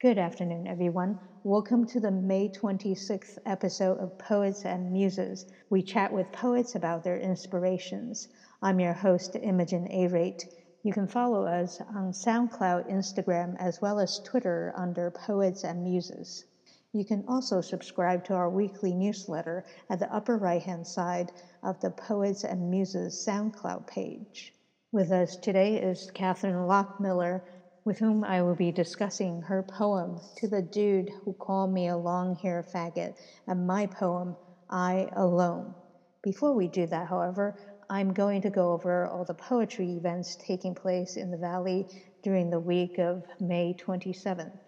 [0.00, 1.18] Good afternoon, everyone.
[1.44, 5.44] Welcome to the May 26th episode of Poets and Muses.
[5.68, 8.28] We chat with poets about their inspirations.
[8.62, 10.46] I'm your host, Imogen A-Rate.
[10.82, 16.46] You can follow us on SoundCloud, Instagram, as well as Twitter under Poets and Muses.
[16.94, 21.30] You can also subscribe to our weekly newsletter at the upper right hand side
[21.62, 24.54] of the Poets and Muses SoundCloud page.
[24.92, 27.42] With us today is Catherine Lockmiller,
[27.84, 31.96] with whom I will be discussing her poem, To the Dude Who Called Me a
[31.96, 33.14] Long Hair Faggot,
[33.46, 34.36] and my poem,
[34.68, 35.74] I Alone.
[36.22, 37.56] Before we do that, however,
[37.88, 41.86] I'm going to go over all the poetry events taking place in the Valley
[42.22, 44.58] during the week of May 27th.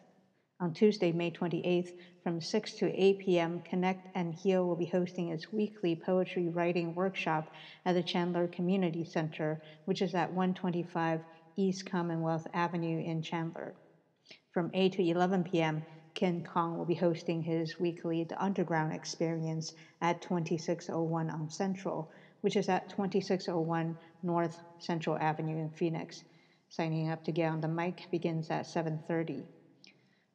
[0.61, 1.91] On Tuesday, May 28th,
[2.23, 6.95] from 6 to 8 p.m., Connect and Heal will be hosting its weekly poetry writing
[6.95, 7.51] workshop
[7.85, 11.21] at the Chandler Community Center, which is at 125
[11.57, 13.75] East Commonwealth Avenue in Chandler.
[14.53, 15.85] From 8 to 11 p.m.,
[16.15, 22.11] Ken Kong will be hosting his weekly The Underground Experience at 2601 on Central,
[22.43, 26.23] which is at 2601 North Central Avenue in Phoenix.
[26.69, 29.47] Signing up to get on the mic begins at 7:30.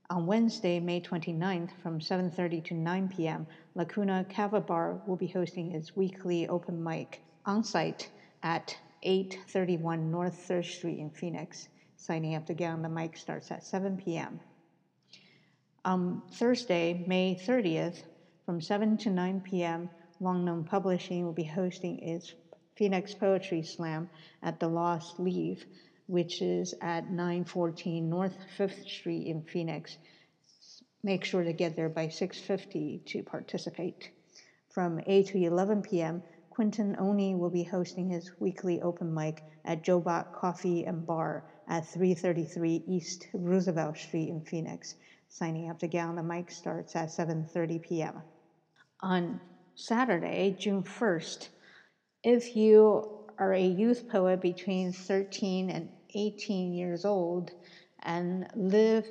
[0.10, 5.74] On Wednesday, May 29th, from 7:30 to 9 p.m., Lacuna Cava Bar will be hosting
[5.74, 8.12] its weekly open mic on site
[8.42, 11.70] at 831 North 3rd Street in Phoenix.
[11.96, 14.40] Signing up to get on the mic starts at 7 p.m.
[15.86, 18.04] On um, Thursday, May 30th,
[18.46, 19.90] from 7 to 9 p.m.,
[20.20, 22.34] Lawn Gnome Publishing will be hosting its
[22.76, 24.10] Phoenix Poetry Slam
[24.44, 25.66] at the Lost Leaf,
[26.08, 29.98] which is at 914 North 5th Street in Phoenix.
[31.04, 34.12] Make sure to get there by 6:50 to participate.
[34.70, 36.24] From 8 to 11 p.m.,
[36.58, 41.86] Quentin Oni will be hosting his weekly open mic at Jobot Coffee and Bar at
[41.86, 44.96] 333 East Roosevelt Street in Phoenix.
[45.30, 48.24] Signing up to get on the mic starts at 7:30 p.m.
[49.02, 49.40] On
[49.76, 51.50] Saturday, June 1st,
[52.24, 57.52] if you are a youth poet between 13 and 18 years old
[58.02, 59.06] and live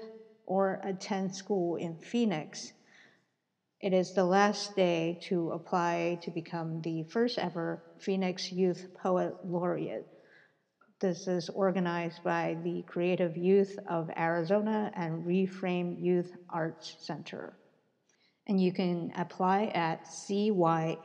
[0.47, 2.72] or attend school in Phoenix,
[3.81, 9.34] it is the last day to apply to become the first ever Phoenix Youth Poet
[9.44, 10.06] Laureate.
[10.98, 17.59] This is organized by the Creative Youth of Arizona and Reframe Youth Arts Center.
[18.47, 21.04] And you can apply at cyaz.org.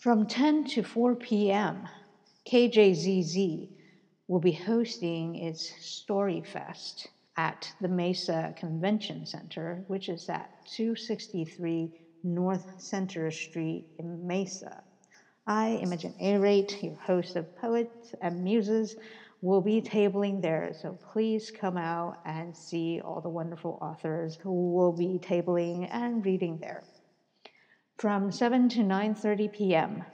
[0.00, 1.88] From 10 to 4 p.m.,
[2.46, 3.70] KJZZ
[4.26, 11.92] will be hosting its Story Fest at the Mesa Convention Center, which is at 263
[12.24, 14.82] North Center Street in Mesa.
[15.46, 18.96] I, Imogen A-Rate, your host of Poets and Muses,
[19.40, 24.72] will be tabling there, so please come out and see all the wonderful authors who
[24.72, 26.82] will be tabling and reading there.
[27.98, 30.04] From 7 to 9:30 p.m.,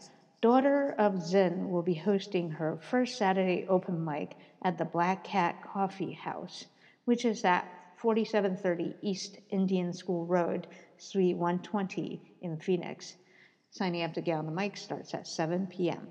[0.42, 5.62] Daughter of Zen will be hosting her first Saturday open mic at the Black Cat
[5.62, 6.66] Coffee House
[7.04, 7.66] which is at
[7.96, 10.66] 4730 East Indian School Road,
[10.96, 13.16] Suite 120 in Phoenix.
[13.70, 16.08] Signing up to get on the mic starts at 7 p.m.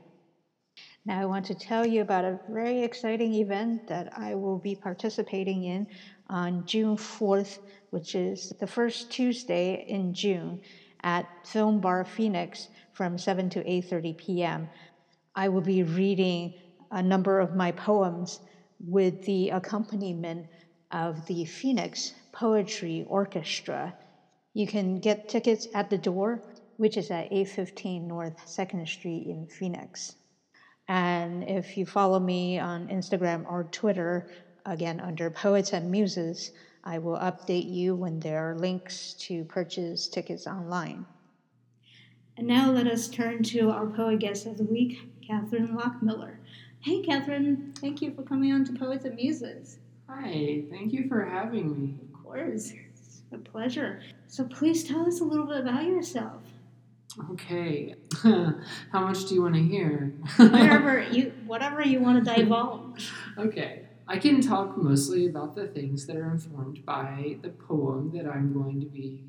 [1.06, 4.76] Now, I want to tell you about a very exciting event that I will be
[4.76, 5.88] participating in
[6.30, 7.60] on June 4th,
[7.90, 10.62] which is the first Tuesday in June
[11.04, 14.70] at Film Bar Phoenix from 7 to 8:30 p.m.
[15.36, 16.54] I will be reading
[16.92, 18.40] a number of my poems
[18.80, 20.48] with the accompaniment
[20.94, 23.94] of the Phoenix Poetry Orchestra.
[24.54, 26.42] You can get tickets at the door,
[26.78, 30.16] which is at 815 North 2nd Street in Phoenix.
[30.88, 34.30] And if you follow me on Instagram or Twitter,
[34.66, 36.52] again under Poets and Muses,
[36.84, 41.06] I will update you when there are links to purchase tickets online.
[42.38, 46.38] And now let us turn to our poet guest of the week, Catherine Lockmiller.
[46.82, 49.78] Hey, Catherine, thank you for coming on to Poets and Muses.
[50.16, 51.96] Hi, thank you for having me.
[52.02, 54.02] Of course, it's a pleasure.
[54.28, 56.44] So please tell us a little bit about yourself.
[57.32, 60.14] Okay, how much do you want to hear?
[60.38, 63.12] whatever you, whatever you want to divulge.
[63.38, 68.28] okay, I can talk mostly about the things that are informed by the poem that
[68.28, 69.24] I'm going to be,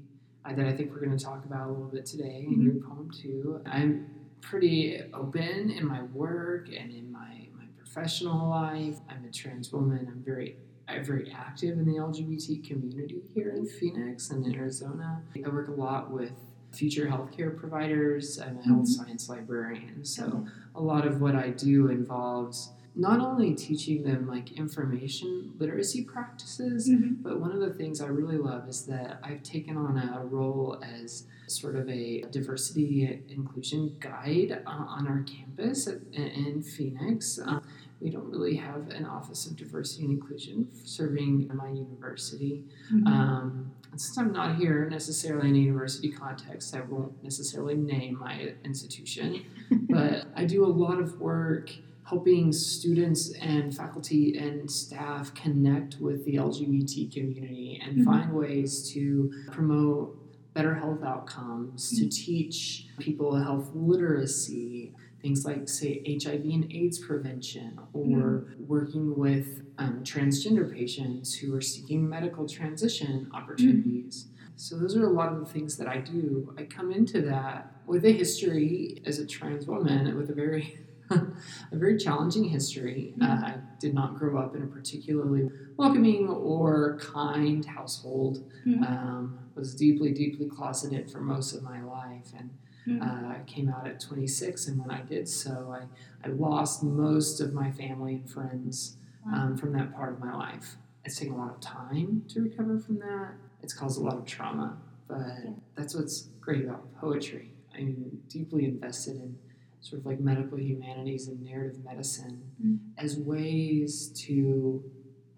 [0.45, 2.67] uh, that I think we're going to talk about a little bit today, and mm-hmm.
[2.67, 3.61] your poem too.
[3.67, 4.11] I'm
[4.41, 8.99] pretty open in my work and in my, my professional life.
[9.09, 10.07] I'm a trans woman.
[10.11, 10.57] I'm very
[11.05, 15.23] very active in the LGBT community here in Phoenix and in Arizona.
[15.45, 16.33] I work a lot with
[16.73, 18.39] future healthcare providers.
[18.39, 18.85] I'm a health mm-hmm.
[18.85, 24.53] science librarian, so a lot of what I do involves not only teaching them like
[24.53, 27.23] information literacy practices, Mhm.
[27.23, 30.79] but one of the things I really love is that I've taken on a role
[30.81, 37.39] as sort of a diversity inclusion guide uh, on our campus at, in Phoenix.
[37.45, 37.63] Um,
[38.01, 42.65] we don't really have an office of diversity and inclusion serving my university.
[42.93, 43.07] Mhm.
[43.07, 48.53] Um, since I'm not here necessarily in a university context, I won't necessarily name my
[48.65, 49.43] institution,
[49.89, 51.71] but I do a lot of work
[52.03, 58.05] helping students and faculty and staff connect with the LGBT community and Mhm.
[58.05, 60.19] find ways to promote
[60.53, 64.93] better health outcomes, to teach people health literacy,
[65.25, 71.63] things like, say, HIV and AIDS prevention, or working with um, transgender patients who are
[71.63, 74.27] seeking medical transition opportunities.
[74.57, 76.55] So, those are a lot of the things that I do.
[76.59, 80.79] I come into that with a history as a trans woman with a very
[81.11, 83.15] a very challenging history.
[83.21, 88.45] Uh, I did not grow up in a particularly welcoming or kind household.
[88.67, 88.89] Mhm.
[88.89, 92.51] Um, was deeply, deeply closeted for most of my life, and
[92.87, 93.01] Mhm.
[93.03, 94.69] uh, I came out at 26.
[94.69, 95.87] And when I did so, I,
[96.27, 98.97] I lost most of my family and friends
[99.33, 100.77] um, from that part of my life.
[101.05, 103.33] It's taken a lot of time to recover from that.
[103.63, 104.77] It's caused a lot of trauma,
[105.09, 105.51] but Yeah.
[105.75, 107.53] that's what's great about poetry.
[107.75, 109.39] I'm deeply invested in
[109.81, 112.79] sort of like medical humanities and narrative medicine Mm.
[112.99, 114.83] as ways to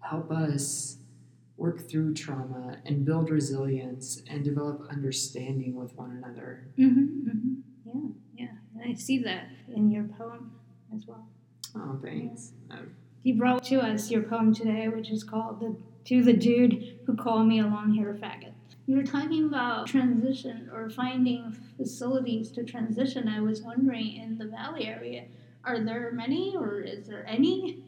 [0.01, 0.96] help us
[1.57, 6.67] work through trauma and build resilience and develop understanding with one another.
[6.77, 7.55] Mhm, mhm.
[7.85, 8.01] Yeah,
[8.35, 8.51] yeah.
[8.75, 10.51] And I see that in your poem
[10.95, 11.27] as well.
[11.75, 12.53] Oh, thanks.
[12.69, 12.91] Um,
[13.23, 15.75] You brought to us your poem today, which is called the,
[16.05, 18.53] To the Dude Who Called Me a Long Hair Faggot.
[18.85, 23.27] You were talking about transition or finding facilities to transition.
[23.27, 25.25] I was wondering in the Valley area,
[25.65, 27.83] are there many or is there any?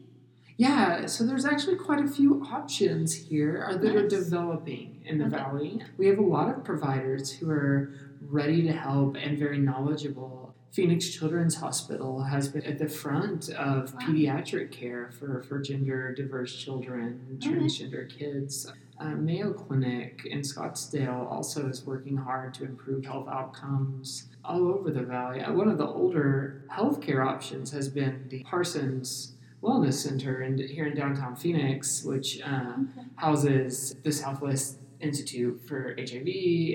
[0.64, 5.24] Yeah, so there's actually quite a few options here uh, that are developing in the
[5.24, 5.36] Okay.
[5.36, 5.80] valley.
[5.96, 10.54] We have a lot of providers who are ready to help and very knowledgeable.
[10.70, 14.00] Phoenix Children's Hospital has been at the front of Wow.
[14.00, 17.52] pediatric care for, for gender diverse children, Okay.
[17.54, 18.70] transgender kids.
[18.98, 24.90] Uh, Mayo Clinic in Scottsdale also is working hard to improve health outcomes all over
[24.90, 25.40] the valley.
[25.40, 30.86] Uh, One of the older healthcare options has been the Parsons Wellness Center in, here
[30.86, 32.46] in downtown Phoenix, which uh,
[32.98, 33.06] Okay.
[33.16, 36.26] houses the Southwest Institute for HIV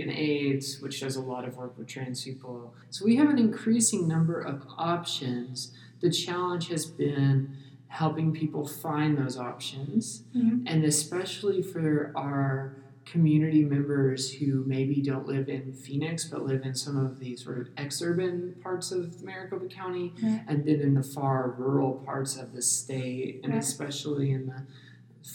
[0.02, 2.74] and AIDS, which does a lot of work with trans people.
[2.90, 5.74] So we have an increasing number of options.
[6.02, 7.56] The challenge has been
[7.88, 10.64] helping people find those options, Mhm.
[10.66, 16.74] and especially for our community members who maybe don't live in Phoenix but live in
[16.76, 20.44] some of the sort of exurban parts of Maricopa County Right.
[20.48, 23.62] and then in the far rural parts of the state and Right.
[23.62, 24.64] especially in the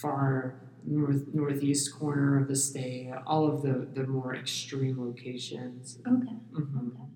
[0.00, 6.36] far north northeast corner of the state all of the the more extreme locations Okay.
[6.52, 6.86] Mhm.
[6.88, 7.09] Okay.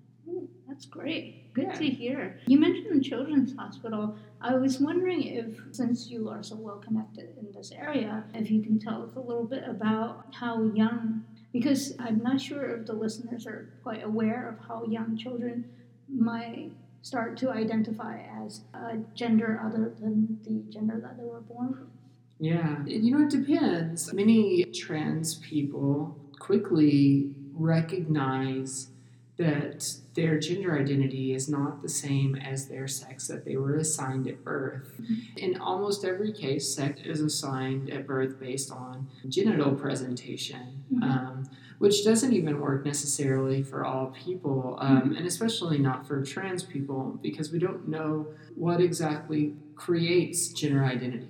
[0.75, 1.53] That's great.
[1.53, 1.71] Good Yeah.
[1.75, 2.37] to hear.
[2.47, 4.17] You mentioned the Children's Hospital.
[4.41, 8.61] I was wondering if, since you are so well connected in this area, if you
[8.61, 11.23] can tell us a little bit about how young,
[11.53, 15.63] because I'm not sure if the listeners are quite aware of how young children
[16.09, 21.69] might start to identify as a gender other than the gender that they were born
[21.69, 21.89] with.
[22.37, 24.11] Yeah, you know, it depends.
[24.11, 28.89] Many trans people quickly recognize
[29.37, 34.27] that their gender identity is not the same as their sex that they were assigned
[34.27, 34.99] at birth.
[35.35, 40.83] In almost every case, sex is assigned at birth based on genital presentation.
[40.93, 41.03] Mhm.
[41.03, 41.43] Um,
[41.77, 47.19] which doesn't even work necessarily for all people, um, and especially not for trans people,
[47.21, 51.27] because we don't know what exactly creates gender identity.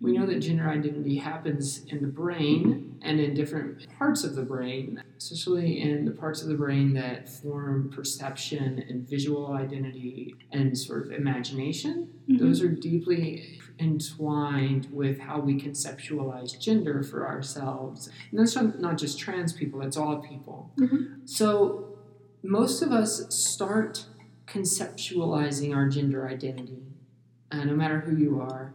[0.00, 4.42] We know that gender identity happens in the brain and in different parts of the
[4.42, 10.76] brain, especially in the parts of the brain that form perception and visual identity and
[10.76, 12.08] sort of imagination.
[12.28, 12.38] Mhm.
[12.38, 18.10] Those are deeply entwined with how we conceptualize gender for ourselves.
[18.30, 20.72] And that's not just trans people, that's all people.
[20.76, 21.26] Mhm.
[21.28, 21.96] So
[22.42, 24.06] most of us start
[24.46, 26.82] conceptualizing our gender identity,
[27.50, 28.74] uh, no matter who you are,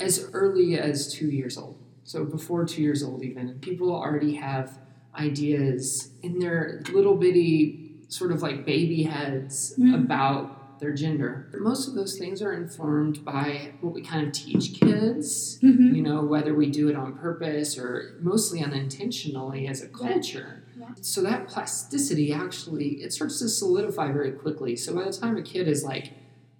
[0.00, 1.76] as early as two years old.
[2.04, 3.58] So before two years old, even.
[3.60, 4.78] People already have
[5.14, 9.94] ideas in their little bitty, sort of like baby heads Mhm.
[10.04, 11.46] about their gender.
[11.60, 15.94] Most of those things are informed by what we kind of teach kids, Mhm.
[15.94, 20.62] you know, whether we do it on purpose or mostly unintentionally as a culture.
[20.78, 20.86] Yeah.
[21.02, 24.74] So that plasticity actually it starts to solidify very quickly.
[24.74, 26.12] So by the time a kid is like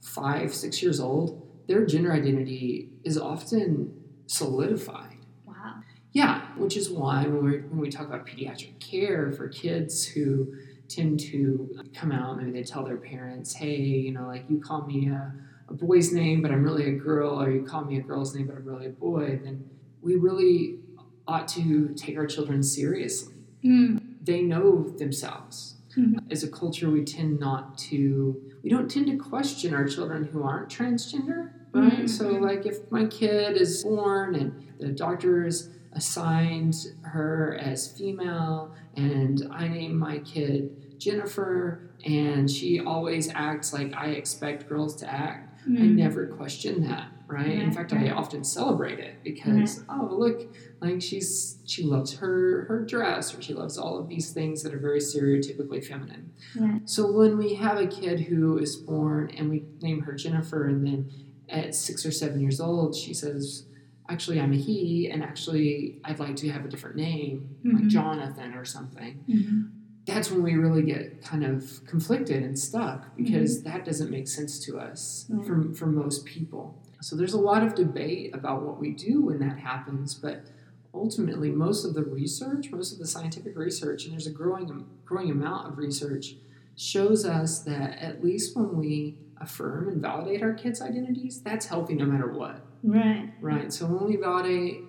[0.03, 3.95] five, six years old, their gender identity is often
[4.27, 5.19] solidified.
[5.47, 5.77] Wow.
[6.13, 10.53] Yeah, which is why when we when we talk about pediatric care for kids who
[10.89, 14.85] tend to come out, maybe they tell their parents, "Hey, you know, like you call
[14.85, 15.33] me a,
[15.69, 18.49] a boy's name, but I'm really a girl, or you call me a girl's name,
[18.49, 19.71] but I'm really a boy." Then
[20.03, 20.81] we really
[21.29, 23.35] ought to take our children seriously.
[23.65, 24.01] Mm.
[24.25, 25.77] They know themselves.
[25.97, 26.33] Mhm.
[26.33, 28.43] As a culture, we tend not to.
[28.65, 32.01] We don't tend to question our children who aren't transgender, right?
[32.05, 32.09] Mhm.
[32.09, 39.47] So, like, if my kid is born and the doctors assigned her as female, and
[39.51, 45.47] I name my kid Jennifer, and she always acts like I expect girls to act,
[45.67, 45.95] I Mm.
[45.97, 47.47] never question that, right?
[47.51, 47.93] In fact.
[47.93, 53.43] I often celebrate it because oh look, like she's she loves her her dress or
[53.43, 56.31] she loves all of these things that are very stereotypically feminine.
[56.59, 56.81] Right.
[56.89, 60.87] So when we have a kid who is born and we name her Jennifer, and
[60.87, 61.11] then
[61.51, 63.65] at six or seven years old she says,
[64.09, 67.89] "Actually, I'm a he, and actually I'd like to have a different name, like Mhm.
[67.89, 69.71] Jonathan or something." Mhm.
[70.07, 74.59] that's when we really get kind of conflicted and stuck because that doesn't make sense
[74.59, 75.47] to us Right.
[75.47, 76.83] for, for most people.
[77.01, 80.47] So there's a lot of debate about what we do when that happens, but
[80.93, 85.31] ultimately, most of the research, most of the scientific research, and there's a growing growing
[85.31, 86.35] amount of research,
[86.77, 91.95] shows us that at least when we affirm and validate our kids' identities, that's healthy
[91.95, 92.61] no matter what.
[92.83, 93.33] Right.
[93.41, 93.73] Right.
[93.73, 94.81] So when we validate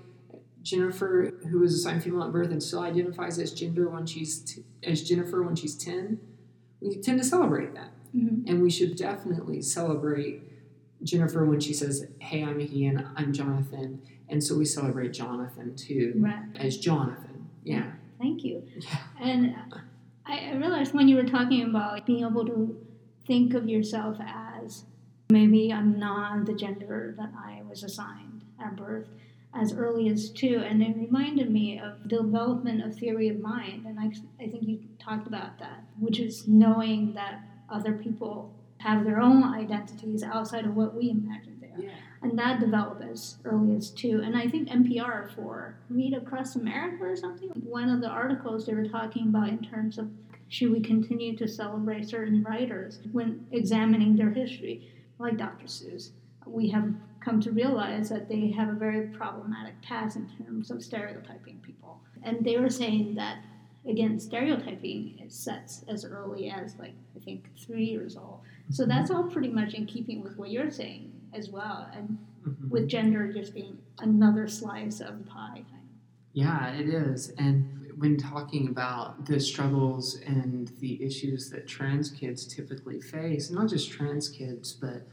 [0.61, 4.63] Jennifer, who is assigned female at birth and still identifies as gender when she's t-
[4.83, 6.19] as Jennifer when she's ten,
[6.81, 8.43] we tend to celebrate that, Mhm.
[8.47, 10.41] and we should definitely celebrate
[11.03, 15.75] Jennifer when she says, "Hey, I'm he and I'm Jonathan," and so we celebrate Jonathan
[15.75, 16.43] too Right.
[16.55, 17.47] as Jonathan.
[17.63, 17.93] Yeah.
[18.19, 18.61] Thank you.
[18.77, 18.97] Yeah.
[19.19, 19.55] And
[20.27, 22.77] I, I realized when you were talking about being able to
[23.31, 24.83] think of yourself as
[25.29, 29.07] maybe I'm not the gender that I was assigned at birth
[29.53, 33.85] as early as two, and it reminded me of the development of theory of mind,
[33.85, 34.07] and I,
[34.43, 39.43] I think you talked about that, which is knowing that other people have their own
[39.45, 41.91] identities outside of what we imagine they are Yeah.
[42.21, 44.19] and that developed as early as two.
[44.21, 48.73] And I think NPR for Read Across America or something, one of the articles they
[48.73, 50.09] were talking about in terms of
[50.51, 55.65] should we continue to celebrate certain writers when examining their history, like Dr.
[55.65, 56.09] Seuss.
[56.45, 60.83] We have come to realize that they have a very problematic past in terms of
[60.83, 62.01] stereotyping people.
[62.23, 63.37] And they were saying that,
[63.87, 68.41] again, stereotyping is sets as early as, like, I think three years old.
[68.71, 71.89] So that's all pretty much in keeping with what you're saying as well.
[71.93, 72.69] And Mhm.
[72.69, 75.63] with gender just being another slice of the pie.
[75.71, 75.87] Kind
[76.33, 77.29] Yeah, it is.
[77.37, 83.69] And when talking about the struggles and the issues that trans kids typically face, not
[83.69, 85.07] just trans kids, but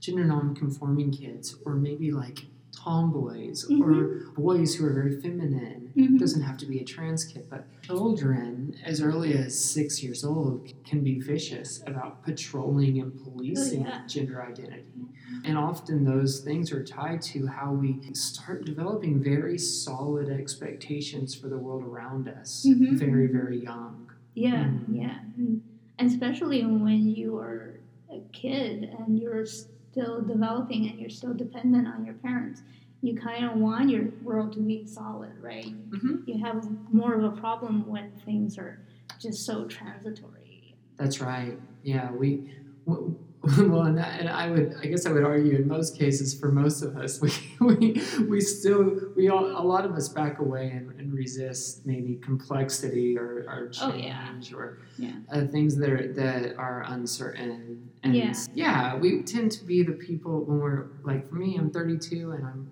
[0.00, 2.40] gender non-conforming kids, or maybe like
[2.74, 5.92] tomboys or boys who are very feminine.
[5.96, 6.16] Mhm.
[6.16, 10.24] It doesn't have to be a trans kid, but children as early as six years
[10.24, 14.06] old can be vicious about patrolling and policing yeah.
[14.06, 15.06] gender identity.
[15.44, 21.48] And often those things are tied to how we start developing very solid expectations for
[21.48, 22.96] the world around us Mhm.
[22.96, 24.10] very, very young.
[24.34, 24.84] Yeah, Mm.
[24.96, 25.18] yeah.
[25.36, 29.44] And especially when you are a kid and you're
[29.92, 32.62] still developing and you're still dependent on your parents,
[33.02, 35.74] you kind of want your world to be solid, right?
[35.90, 36.26] Mhm.
[36.26, 38.78] You have more of a problem when things are
[39.18, 40.74] just so transitory.
[40.96, 41.58] That's right.
[41.82, 42.50] Yeah, we.
[42.86, 43.14] w-
[43.58, 46.52] Well, and, that, and I would, I guess, I would argue in most cases, for
[46.52, 47.30] most of us, we
[47.60, 52.16] we, we still, we all, a lot of us back away and, and resist maybe
[52.16, 54.28] complexity or, or Oh, yeah.
[54.28, 55.12] change or Yeah.
[55.32, 57.90] uh, things that are that are uncertain.
[58.04, 58.32] And Yeah.
[58.54, 62.46] yeah, we tend to be the people when we're like, for me, I'm 32, and
[62.46, 62.70] I'm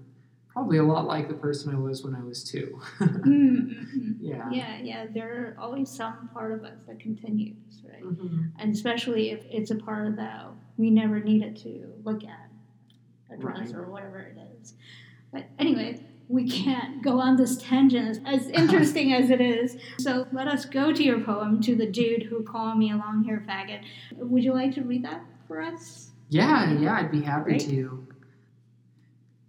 [0.52, 2.80] probably a lot like the person I was when I was two.
[3.00, 4.12] Mm-hmm.
[4.20, 4.48] yeah.
[4.50, 5.06] Yeah, yeah.
[5.12, 8.02] There are always some part of us that continues, right?
[8.02, 8.50] Mhm.
[8.58, 12.50] and especially if it's a part of that we never needed to look at,
[13.30, 13.74] address, Right.
[13.74, 14.74] or whatever it is.
[15.32, 19.76] But anyway, we can't go on this tangent as, interesting as it is.
[19.98, 23.24] So let us go to your poem, To the Dude Who Called Me a Long
[23.24, 23.82] Hair Faggot.
[24.16, 26.10] Would you like to read that for us?
[26.28, 27.60] Yeah, yeah, I'd be happy Great.
[27.68, 28.06] to.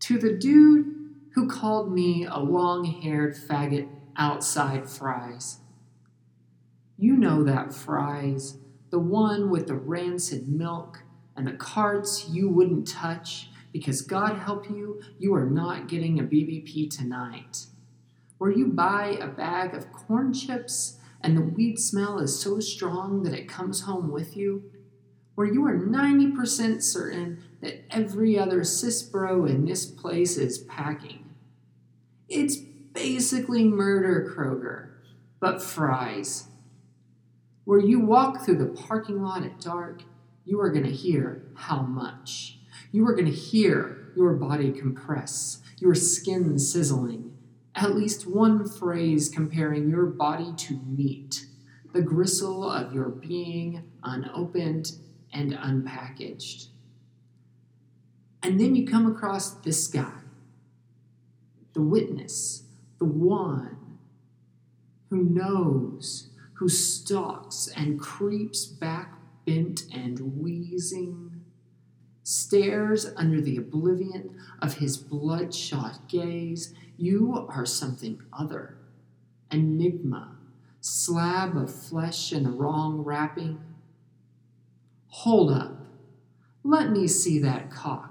[0.01, 0.95] To the dude
[1.35, 5.57] who called me a long haired faggot outside Fry's.
[6.97, 8.57] You know that Fry's,
[8.89, 11.03] the one with the rancid milk
[11.35, 16.23] and the carts you wouldn't touch because God help you, you are not getting a
[16.23, 17.65] BBP tonight.
[18.39, 23.21] Where you buy a bag of corn chips and the weed smell is so strong
[23.23, 24.63] that it comes home with you
[25.35, 31.25] where you are 90% certain that every other cisbro in this place is packing.
[32.27, 34.89] It's basically murder Kroger,
[35.39, 36.47] but Fry's.
[37.63, 40.03] Where you walk through the parking lot at dark,
[40.43, 42.57] you are going to hear how much.
[42.91, 47.37] You are going to hear your body compress, your skin sizzling.
[47.75, 51.45] At least one phrase comparing your body to meat,
[51.93, 54.91] the gristle of your being unopened
[55.31, 56.67] and unpackaged.
[58.43, 60.13] And then you come across this guy,
[61.73, 62.63] the witness,
[62.97, 63.77] the one
[65.09, 69.13] who knows, who stalks and creeps back
[69.45, 71.41] bent and wheezing,
[72.23, 76.73] stares under the oblivion of his bloodshot gaze.
[76.97, 78.77] You are something other,
[79.51, 80.35] enigma,
[80.79, 83.59] slab of flesh in the wrong wrapping.
[85.07, 85.77] Hold up.
[86.63, 88.10] Let me see that cock.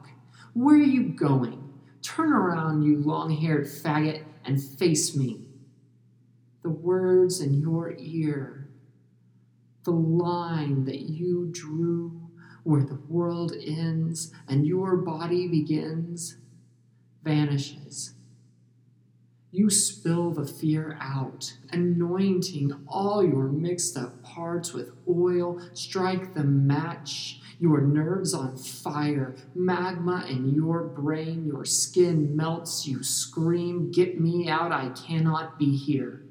[0.55, 1.63] Where are you going?
[2.03, 5.49] Turn around, you long haired faggot, and face me.
[6.63, 8.69] The words in your ear,
[9.85, 12.21] the line that you drew
[12.65, 16.37] where the world ends and your body begins,
[17.23, 18.15] vanishes.
[19.53, 26.45] You spill the fear out, anointing all your mixed up parts with oil, strike the
[26.45, 34.19] match, your nerves on fire, magma in your brain, your skin melts, you scream, Get
[34.19, 36.23] me out, I cannot be here.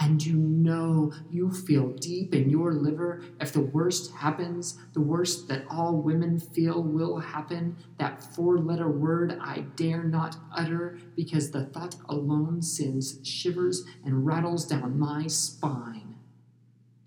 [0.00, 3.22] And you know you feel deep in your liver.
[3.40, 8.88] If the worst happens, the worst that all women feel will happen, that four letter
[8.88, 15.26] word I dare not utter because the thought alone sends shivers and rattles down my
[15.26, 16.16] spine.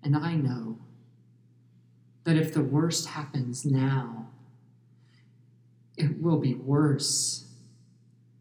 [0.02, 0.78] And I know
[2.24, 4.28] that if the worst happens now,
[5.96, 7.48] it will be worse.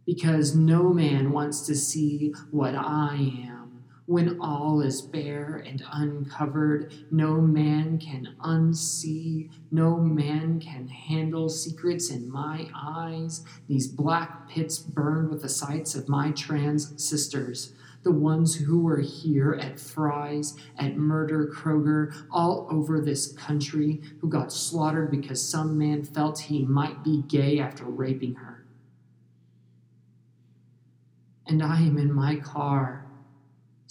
[0.06, 3.84] Because no man wants to see what I am.
[4.08, 12.10] When all is bare and uncovered, no man can unsee, no man can handle secrets
[12.10, 13.46] in my eyes.
[13.68, 19.00] These black pits burned with the sights of my trans sisters, the ones who were
[19.00, 25.78] here at Fry's, at Murder Kroger, all over this country, who got slaughtered because some
[25.78, 28.66] man felt he might be gay after raping her.
[31.46, 33.06] And I am in my car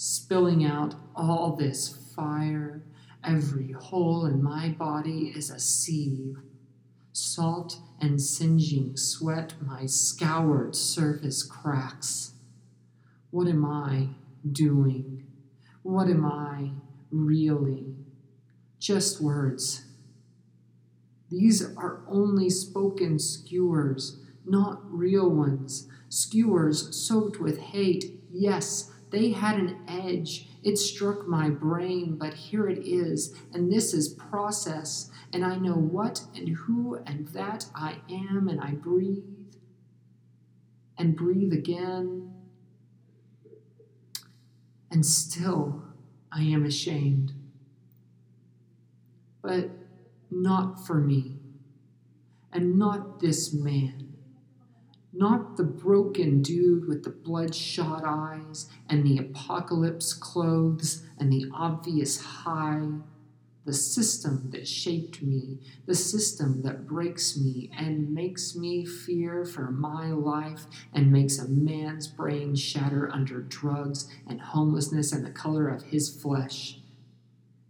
[0.03, 2.83] spilling out all this fire.
[3.23, 6.39] Every hole in my body is a sieve.
[7.13, 12.33] Salt and singeing sweat my scoured surface cracks.
[13.31, 14.09] What am I
[14.51, 15.25] doing?
[15.83, 16.73] What am I
[17.11, 17.95] really?
[18.79, 19.87] Just words.
[21.31, 25.87] These are only spoken skewers, not real ones.
[26.09, 30.49] Skewers soaked with hate, yes, they had an edge.
[30.63, 35.75] It struck my brain, but here it is, and this is process, and I know
[35.75, 39.25] what and who and that I am, and I breathe
[40.99, 42.40] and breathe again.
[44.91, 45.85] And still,
[46.33, 47.33] I am ashamed.
[49.43, 49.71] But
[50.31, 51.39] not for me,
[52.53, 54.11] and not this man
[55.13, 62.21] not the broken dude with the bloodshot eyes and the apocalypse clothes and the obvious
[62.21, 62.87] high.
[63.71, 69.71] The system that shaped me, the system that breaks me and makes me fear for
[69.71, 75.69] my life and makes a man's brain shatter under drugs and homelessness and the color
[75.69, 76.80] of his flesh.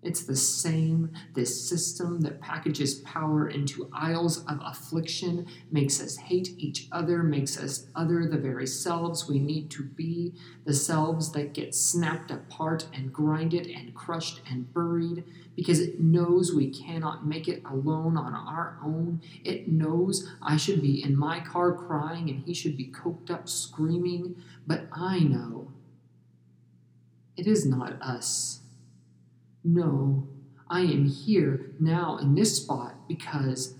[0.03, 6.55] It's the same, this system that packages power into aisles of affliction, makes us hate
[6.57, 10.33] each other, makes us other the very selves we need to be,
[10.65, 15.23] the selves that get snapped apart and grinded and crushed and buried,
[15.55, 19.21] because it knows we cannot make it alone on our own.
[19.45, 23.51] It knows I should be in my car crying and he should be coked up
[23.51, 25.73] screaming, but I know
[27.37, 28.60] it is not us.
[29.62, 30.27] No,
[30.68, 33.75] I am here now in this spot because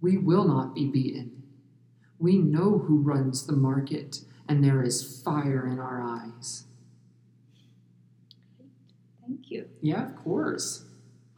[0.00, 1.42] we will not be beaten.
[2.18, 6.64] We know who runs the market, and there is fire in our eyes.
[9.20, 9.68] Thank you.
[9.80, 10.84] Yeah, of course.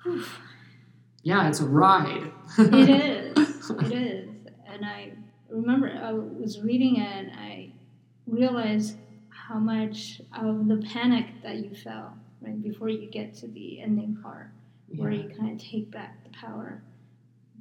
[1.23, 2.31] yeah, it's a ride.
[2.59, 2.91] it
[3.39, 3.71] is.
[3.71, 4.31] It is.
[4.67, 5.13] And I
[5.49, 7.73] remember I was reading it and I
[8.27, 8.97] realized
[9.29, 12.13] how much of the panic that you felt
[12.45, 14.51] right before you get to the ending part
[14.97, 16.83] where you kind of take back the power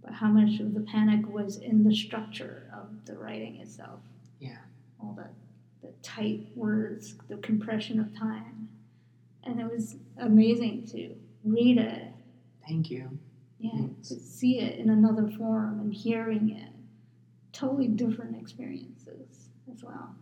[0.03, 4.01] but how much of the panic was in the structure of the writing itself.
[4.39, 4.57] Yeah.
[5.01, 5.27] All the,
[5.87, 8.67] the tight words, the compression of time.
[9.45, 12.07] And it was amazing to read it.
[12.67, 13.17] Thank you.
[13.59, 14.09] Yeah, Thanks.
[14.09, 16.69] to see it in another form and hearing it.
[17.53, 20.15] Totally different experiences as well.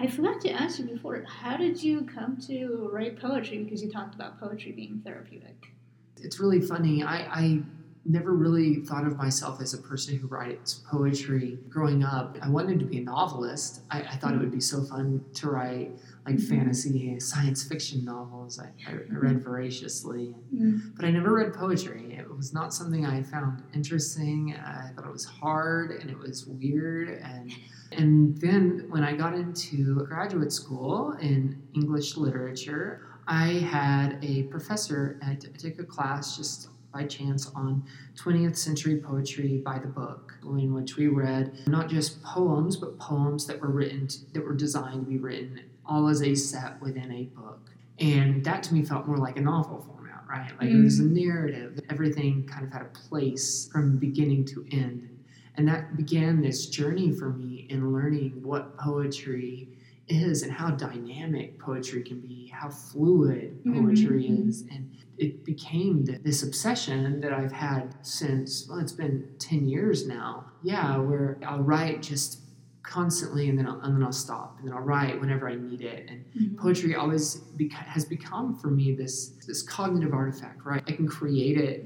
[0.00, 3.64] I forgot to ask you before, how did you come to write poetry?
[3.64, 5.72] Because you talked about poetry being therapeutic.
[6.18, 7.02] It's really funny.
[7.02, 7.62] I, I
[8.04, 12.38] never really thought of myself as a person who writes poetry growing up.
[12.40, 13.80] I wanted to be a novelist.
[13.90, 14.42] I, I thought it hmm.
[14.42, 15.90] would be so fun to write
[16.28, 16.48] like Mhm.
[16.48, 18.58] fantasy, science fiction novels.
[18.58, 20.34] I, I, read voraciously.
[20.54, 20.94] Mm.
[20.96, 22.14] But I never read poetry.
[22.18, 24.54] It was not something I found interesting.
[24.54, 27.08] I thought it was hard and it was weird.
[27.08, 27.52] And
[27.92, 35.18] and then when I got into graduate school in English literature, I had a professor
[35.22, 37.84] at I took a class just by chance on
[38.16, 43.46] 20th century poetry by the book, in which we read not just poems, but poems
[43.46, 47.24] that were written that were designed to be written all as a set within a
[47.24, 47.70] book.
[47.98, 50.52] And that to me felt more like a novel format, right?
[50.60, 51.80] Like it was a narrative.
[51.90, 55.08] Everything kind of had a place from beginning to end.
[55.56, 59.70] And that began this journey for me in learning what poetry
[60.06, 64.48] is and how dynamic poetry can be, how fluid poetry Mhm.
[64.48, 64.64] is.
[64.70, 70.46] And it became this obsession that I've had since, well, it's been 10 years now.
[70.62, 72.40] Yeah, where I'll write just
[72.88, 75.82] constantly and then I'll, and then I'll stop and then I'll write whenever I need
[75.82, 76.00] it.
[76.10, 76.56] And Mhm.
[76.56, 77.26] poetry always
[77.60, 81.78] beca- has become for me this this cognitive artifact right i can create it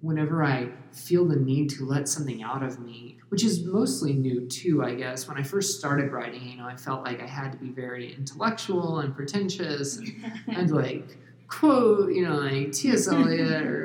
[0.00, 0.58] whenever i
[1.06, 4.92] feel the need to let something out of me which is mostly new too i
[5.02, 7.70] guess when i first started writing you know i felt like i had to be
[7.84, 10.08] very intellectual and pretentious and,
[10.56, 11.06] and like
[11.48, 13.84] quote you know like ts eliot or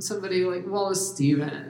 [0.00, 1.67] somebody like wallace stevens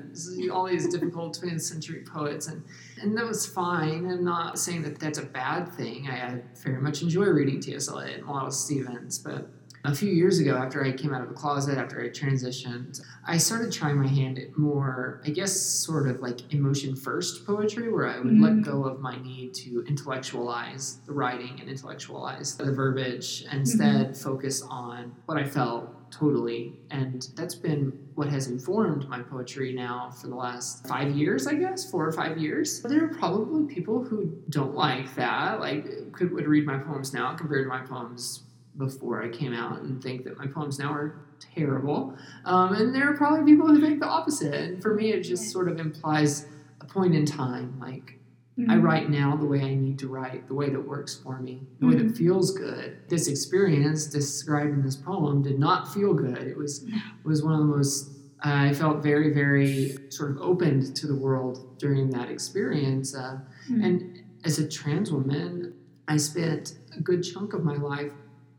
[0.52, 2.62] all these difficult 20th century poets and
[3.02, 4.10] and that was fine.
[4.10, 6.08] I'm not saying that that's a bad thing.
[6.08, 7.88] I, I very much enjoy reading T.S.
[7.88, 9.50] Eliot and Wallace Stevens, but
[9.84, 13.36] a few years ago, after I came out of the closet, after I transitioned, I
[13.38, 18.08] started trying my hand at more, I guess, sort of like emotion first poetry, where
[18.08, 18.42] I would Mm.
[18.42, 24.16] let go of my need to intellectualize the writing and intellectualize the verbiage, and instead
[24.16, 26.80] focus on what I felt totally.
[26.90, 31.54] And that's been what has informed my poetry now for the last five years, I
[31.54, 32.82] guess, four or five years.
[32.82, 37.34] There are probably people who don't like that, like could would read my poems now
[37.34, 38.44] compared to my poems
[38.76, 41.20] before I came out and think that my poems now are
[41.54, 42.16] terrible.
[42.44, 44.54] Um, and there are probably people who think the opposite.
[44.54, 46.46] And for me, it just sort of implies
[46.80, 48.18] a point in time, like
[48.66, 48.82] I Mhm.
[48.82, 51.86] write now the way I need to write, the way that works for me, the
[51.86, 52.16] way that Mhm.
[52.16, 52.96] feels good.
[53.08, 56.38] This experience described in this poem did not feel good.
[56.38, 56.84] It was
[57.24, 61.76] was one of the most I felt very, very sort of opened to the world
[61.78, 63.14] during that experience.
[63.14, 63.84] Uh, Mhm.
[63.84, 65.72] and as a trans woman,
[66.08, 68.12] I spent a good chunk of my life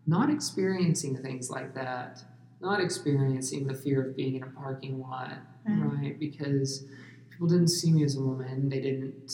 [0.05, 2.23] not experiencing things like that,
[2.61, 5.31] not experiencing the fear of being in a parking lot,
[5.65, 5.81] Right.
[5.81, 6.19] right?
[6.19, 6.85] Because
[7.29, 8.67] people didn't see me as a woman.
[8.69, 9.29] They didn't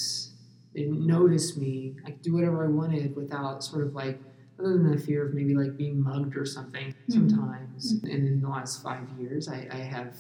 [0.76, 1.96] they didn't notice me.
[2.06, 4.20] I could do whatever I wanted without sort of like
[4.60, 7.94] other than the fear of maybe like being mugged or something sometimes.
[8.04, 10.16] And in the last five years I, I have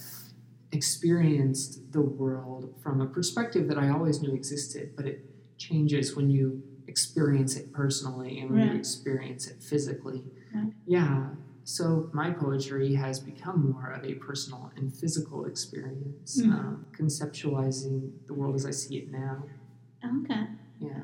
[0.71, 5.25] experienced the world from a perspective that I always knew existed, but it
[5.57, 10.23] changes when you experience it personally and when you experience it physically.
[10.53, 10.71] Right.
[10.85, 11.29] Yeah.
[11.63, 16.51] So my poetry has become more of a personal and physical experience, Mhm.
[16.53, 19.45] um, conceptualizing the world as I see it now.
[20.23, 20.45] Okay.
[20.79, 21.01] Yeah.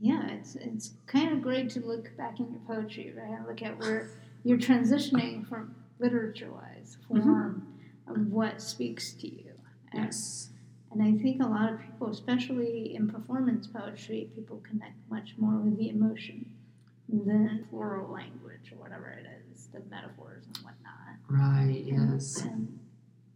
[0.00, 3.38] Yeah, it's it's kind of great to look back in your poetry, right?
[3.38, 4.10] and Look at where
[4.42, 7.66] you're transitioning from literature-wise form
[8.08, 8.20] mm-hmm.
[8.20, 9.52] of what speaks to you.
[9.92, 10.50] And, Yes.
[10.90, 15.56] and I think a lot of people, especially in performance poetry, people connect much more
[15.60, 16.50] with the emotion
[17.08, 21.18] than oral language or whatever it is, the metaphors and whatnot.
[21.28, 21.84] Right.
[21.86, 22.42] Yes.
[22.42, 22.78] And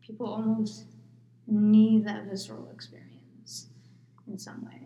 [0.04, 0.86] people almost
[1.46, 3.68] need that visceral experience
[4.26, 4.85] in some ways.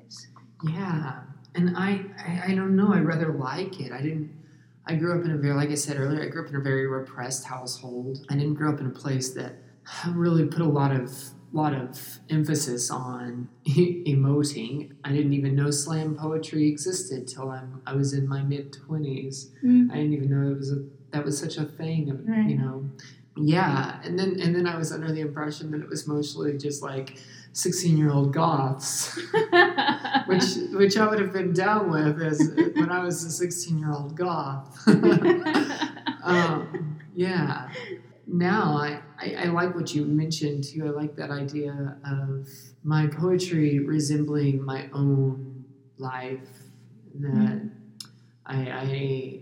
[0.65, 1.57] Yeah, mm-hmm.
[1.57, 2.93] and I, I, I don't know.
[2.93, 3.93] I rather like it.
[3.93, 4.37] I didn't.
[4.87, 6.61] I grew up in a very, like I said earlier, I grew up in a
[6.61, 8.27] very repressed household.
[8.29, 9.57] I didn't grow up in a place that
[10.09, 11.13] really put a lot of
[11.53, 14.93] lot of emphasis on emoting.
[15.05, 19.51] I didn't even know slam poetry existed till I'm I was in my mid twenties.
[19.65, 19.91] Mm.
[19.91, 22.25] I didn't even know it was a that was such a thing.
[22.27, 22.49] Right.
[22.49, 22.91] You know.
[23.37, 26.83] Yeah, and then and then I was under the impression that it was mostly just
[26.83, 27.19] like
[27.53, 29.19] sixteen year old goths
[30.31, 30.45] which
[30.81, 32.39] which I would have been down with as
[32.75, 34.69] when I was a 16 year old goth.
[36.23, 37.69] um, yeah.
[38.27, 40.87] Now I, I, I like what you mentioned too.
[40.87, 42.49] I like that idea of
[42.85, 45.65] my poetry resembling my own
[45.99, 46.49] life.
[47.17, 47.69] That Mm-hmm.
[48.47, 49.41] I, I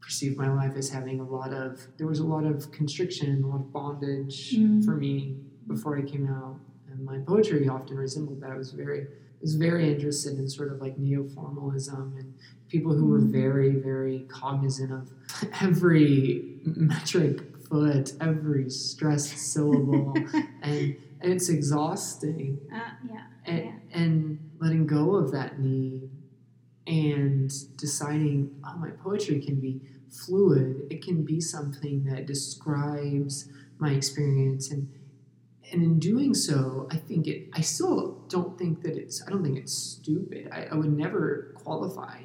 [0.00, 3.46] perceived my life as having a lot of there was a lot of constriction, a
[3.46, 4.84] lot of bondage Mm.
[4.84, 6.56] for me before I came out,
[6.90, 8.50] and my poetry often resembled that.
[8.50, 9.06] I was very
[9.40, 12.34] was very interested in sort of like neo-formalism and
[12.68, 13.32] people who were Mm.
[13.32, 15.10] very very cognizant of
[15.60, 20.14] every metric foot, every stressed syllable,
[20.62, 23.22] and, and it's exhausting Uh, yeah.
[23.46, 23.72] and, Yeah.
[24.00, 26.10] and letting go of that need
[26.86, 33.48] and deciding oh my poetry can be fluid it can be something that describes
[33.78, 34.88] my experience and
[35.72, 39.42] and in doing so i think it i still don't think that it's i don't
[39.42, 42.22] think it's stupid i, I would never qualify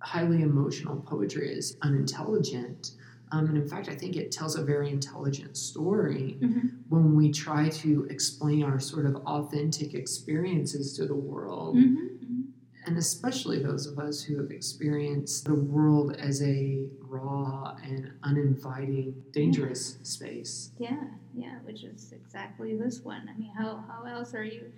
[0.00, 2.92] highly emotional poetry as unintelligent
[3.30, 6.70] um, and in fact i think it tells a very intelligent story Mhm.
[6.88, 12.41] when we try to explain our sort of authentic experiences to the world, Mhm, mhm.
[12.86, 19.22] And especially those of us who have experienced the world as a raw and uninviting,
[19.32, 20.70] dangerous space.
[20.78, 23.28] Yeah, yeah, which is exactly this one.
[23.32, 24.72] I mean, how, how else are you?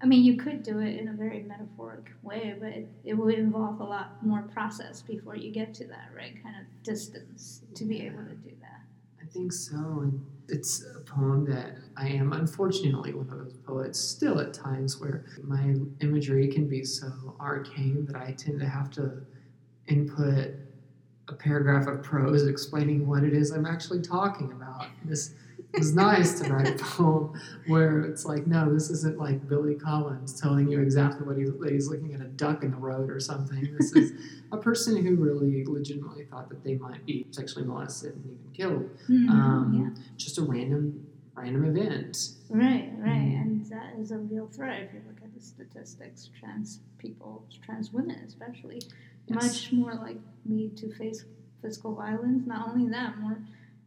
[0.00, 3.34] I mean, you could do it in a very metaphoric way, but it, it would
[3.34, 6.40] involve a lot more process before you get to that, right?
[6.42, 8.80] Kind of distance to be able to do that.
[9.20, 13.98] I think so, and it's a poem that I am unfortunately one of those poets
[13.98, 18.90] still at times where my imagery can be so arcane that I tend to have
[18.92, 19.22] to
[19.86, 20.54] input
[21.28, 24.86] a paragraph of prose explaining what it is I'm actually talking about.
[25.04, 25.34] This
[25.74, 30.40] is nice to write a poem where it's like, no, this isn't like Billy Collins
[30.40, 33.68] telling you exactly what he's, he's looking at a duck in the road or something.
[33.78, 34.12] This is
[34.52, 38.90] a person who really legitimately thought that they might be sexually molested and even killed
[39.08, 40.02] Mhm, um, yeah.
[40.16, 41.04] just a random
[41.34, 42.16] random event.
[42.50, 43.40] Right, right, Mm.
[43.42, 46.30] and that is a real threat if you look at the statistics.
[46.40, 48.80] Trans people, trans women especially,
[49.28, 49.44] Yes.
[49.44, 51.24] much more likely to face
[51.62, 52.44] physical violence.
[52.44, 53.38] Not only that, more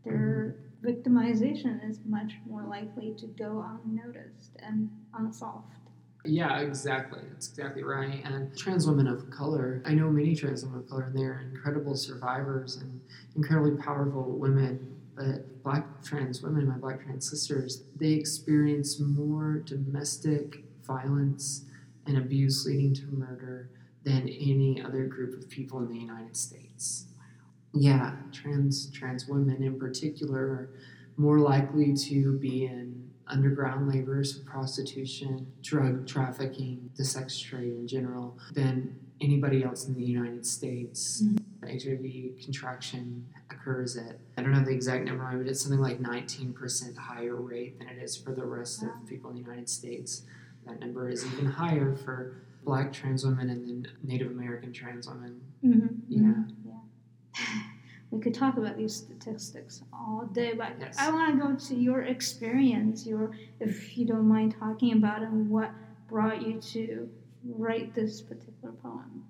[0.06, 5.76] their victimization is much more likely to go unnoticed and unsolved.
[6.24, 7.22] Yeah, exactly.
[7.32, 8.22] That's exactly right.
[8.24, 11.96] And trans women of color, I know many trans women of color, and they're incredible
[11.96, 13.02] survivors and
[13.36, 14.98] incredibly powerful women.
[15.15, 21.65] But black trans women, my black trans sisters, they experience more domestic violence
[22.06, 23.70] and abuse leading to murder
[24.04, 27.06] than any other group of people in the United States.
[27.74, 30.70] Yeah, trans trans women in particular are
[31.18, 37.88] more likely to be in underground labor, so prostitution, drug trafficking, the sex trade in
[37.88, 41.24] general, than anybody else in the United States.
[41.64, 46.98] HIV contraction occurs at, I don't know the exact number, but it's something like 19%
[46.98, 48.90] higher rate than it is for the rest Wow.
[49.02, 50.24] of people in the United States.
[50.66, 55.40] That number is even higher for black trans women and then Native American trans women.
[55.64, 55.88] Mm-hmm.
[56.10, 56.22] Yeah.
[56.22, 56.44] yeah.
[58.12, 60.98] We could talk about these statistics all day, but Yes.
[61.00, 63.06] I want to go to your experience.
[63.06, 65.72] Your, if you don't mind talking about it, and what
[66.10, 67.10] brought you to
[67.46, 69.24] write this particular poem.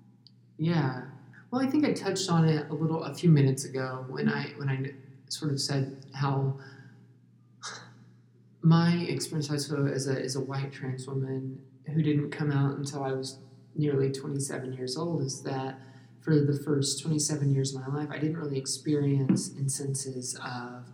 [0.58, 1.02] Yeah.
[1.50, 4.46] Well, I think I touched on it a little a few minutes ago when I
[4.56, 4.92] when I
[5.28, 6.58] sort of said how
[8.62, 9.70] my experience as
[10.06, 13.38] a as a white trans woman who didn't come out until I was
[13.74, 15.78] nearly 27 years old is that
[16.22, 20.86] for the first 27 years of my life I didn't really experience instances of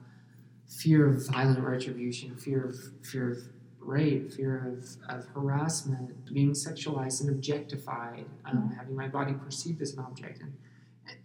[0.67, 3.39] fear of violent retribution, fear of fear of
[3.81, 9.95] rape, fear of, of harassment, being sexualized and objectified, um, having my body perceived as
[9.95, 10.41] an object.
[10.41, 10.53] And,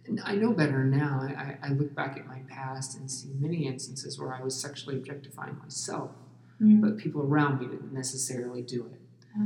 [0.06, 1.20] and I know better now.
[1.20, 4.96] I, I, look back at my past and see many instances where I was sexually
[4.96, 6.12] objectifying myself,
[6.80, 9.00] but people around me didn't necessarily do it.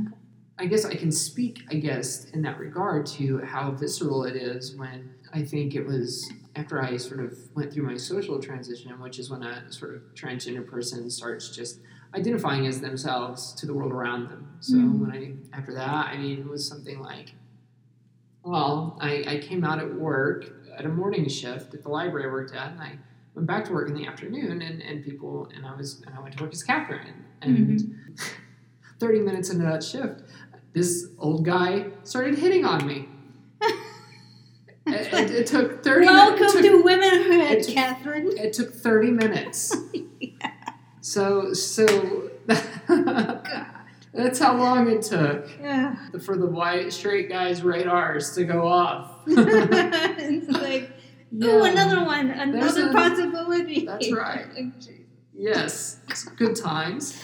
[0.07, 0.15] Okay.
[0.59, 4.75] I guess I can speak, I guess, in that regard to how visceral it is
[4.75, 9.19] when I think it was after I sort of went through my social transition, which
[9.19, 11.79] is when a sort of transgender person starts just
[12.13, 14.47] identifying as themselves to the world around them.
[14.59, 14.99] So Mhm.
[14.99, 17.35] when I after that, I mean, it was something like,
[18.43, 22.31] well, I, I came out at work at a morning shift at the library I
[22.31, 22.97] worked at, and I
[23.33, 26.19] went back to work in the afternoon, and, and people and I was and I
[26.19, 27.95] went to work as Catherine, and
[28.99, 30.23] thirty minutes into that shift,
[30.73, 33.07] this old guy started hitting on me.
[33.61, 36.05] it, it, it took thirty.
[36.05, 38.29] Welcome it took, to Womenhood, it took- Catherine.
[38.37, 39.75] It took thirty minutes.
[41.01, 42.29] So so.
[44.13, 45.95] That's how long it took Yeah.
[46.21, 49.21] for the white straight guys' radars to go off.
[49.27, 50.89] it's like,
[51.33, 51.65] ooh, Yeah.
[51.71, 53.85] another one, another a- possibility.
[53.85, 54.47] That's right.
[55.33, 55.99] yes,
[56.37, 57.19] good times.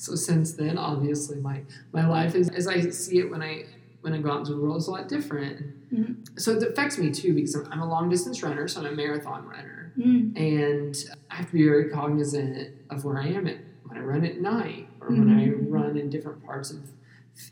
[0.00, 1.60] So since then, obviously, my
[1.92, 3.66] my life is as I see it when I
[4.00, 5.60] when I go out into the world is a lot different.
[5.92, 6.40] Mhm.
[6.40, 8.92] So it affects me too because I'm, I'm a long distance runner, so I'm a
[8.96, 10.34] marathon runner, Mm.
[10.36, 10.96] and
[11.30, 14.40] I have to be very cognizant of where I am at when I run at
[14.40, 15.66] night or when I Mhm.
[15.68, 16.78] run in different parts of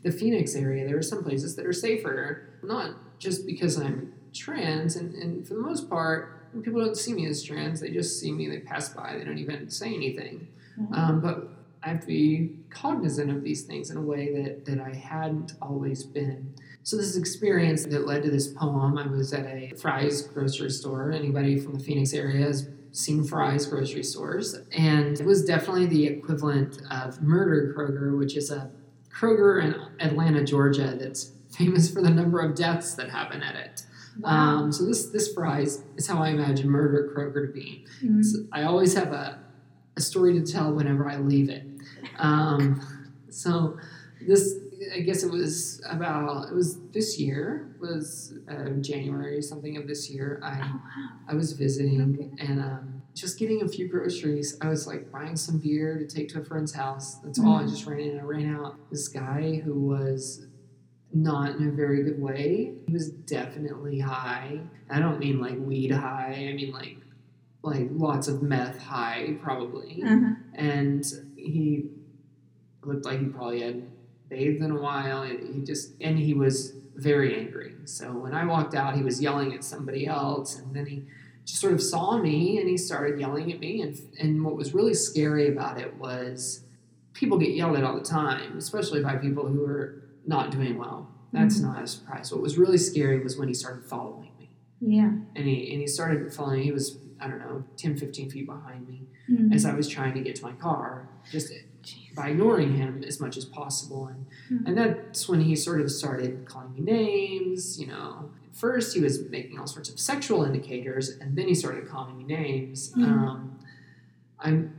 [0.01, 0.87] the Phoenix area.
[0.87, 5.53] There are some places that are safer, not just because I'm trans, and, and for
[5.53, 8.59] the most part, when people don't see me as trans, they just see me, they
[8.59, 10.47] pass by, they don't even say anything.
[10.79, 10.97] Mhm.
[10.97, 14.79] Um, but I have to be cognizant of these things in a way that, that
[14.79, 16.53] I hadn't always been.
[16.83, 21.11] So this experience that led to this poem, I was at a Fry's grocery store.
[21.11, 24.59] Anybody from the Phoenix area has seen Fry's grocery stores.
[24.75, 28.71] And it was definitely the equivalent of Murder Kroger, which is a
[29.13, 33.83] Kroger in Atlanta, Georgia, that's famous for the number of deaths that happen at it.
[34.19, 34.29] Wow.
[34.31, 37.85] Um, so this this Fry's is how I imagine Murder Kroger to be.
[38.03, 38.23] Mm.
[38.23, 39.39] So I always have a,
[39.97, 41.63] a story to tell whenever I leave it.
[42.17, 42.81] Um,
[43.29, 43.77] so
[44.25, 44.55] this,
[44.95, 50.09] I guess it was about, it was this year, was uh, January something of this
[50.09, 50.39] year.
[50.43, 51.09] I, Oh, wow.
[51.29, 54.57] I was visiting and um, just getting a few groceries.
[54.61, 57.15] I was like buying some beer to take to a friend's house.
[57.15, 57.57] That's all.
[57.57, 58.19] I just ran in.
[58.19, 58.75] I ran out.
[58.89, 60.47] This guy who was
[61.13, 62.73] not in a very good way.
[62.87, 64.59] He was definitely high.
[64.89, 66.47] I don't mean like weed high.
[66.49, 66.97] I mean like
[67.61, 70.01] like lots of meth high probably.
[70.05, 70.33] Uh-huh.
[70.55, 71.85] And he
[72.83, 73.83] looked like he probably had
[74.29, 75.23] bathed in a while.
[75.23, 77.75] He just and he was very angry.
[77.85, 81.05] So when I walked out, he was yelling at somebody else, and then he
[81.45, 83.81] just sort of saw me and he started yelling at me.
[83.81, 86.61] And and what was really scary about it was
[87.13, 91.09] people get yelled at all the time, especially by people who are not doing well.
[91.33, 91.63] That's Mhm.
[91.63, 92.31] not a surprise.
[92.31, 94.49] What was really scary was when he started following me.
[94.79, 95.11] Yeah.
[95.35, 98.87] And he, and he started following, he was, I don't know, 10, 15 feet behind
[98.87, 99.53] me Mm.
[99.53, 101.51] as I was trying to get to my car, just
[102.15, 104.07] by ignoring him as much as possible.
[104.07, 104.67] And, Mhm.
[104.67, 108.31] and that's when he sort of started calling me names, you know.
[108.49, 112.17] At first, he was making all sorts of sexual indicators, and then he started calling
[112.17, 112.91] me names.
[112.93, 113.03] Mhm.
[113.07, 113.59] Um,
[114.39, 114.73] I'm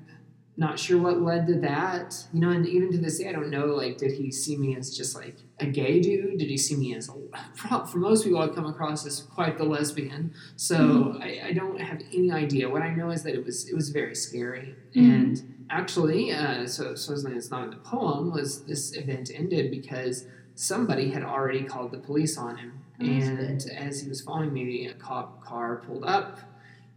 [0.60, 3.48] not sure what led to that, you know, and even to this day, I don't
[3.50, 6.38] know, like, did he see me as just like a gay dude?
[6.38, 9.64] Did he see me as a, for most people, I come across as quite the
[9.64, 10.34] lesbian.
[10.56, 11.22] So Mhm.
[11.22, 12.68] I, I don't have any idea.
[12.68, 14.74] What I know is that it was it was very scary.
[14.94, 15.14] Mhm.
[15.14, 19.70] And actually, uh, so so something that's not in the poem was this event ended
[19.70, 22.72] because somebody had already called the police on him.
[23.00, 26.38] Oh, and as he was following me, a cop car pulled up.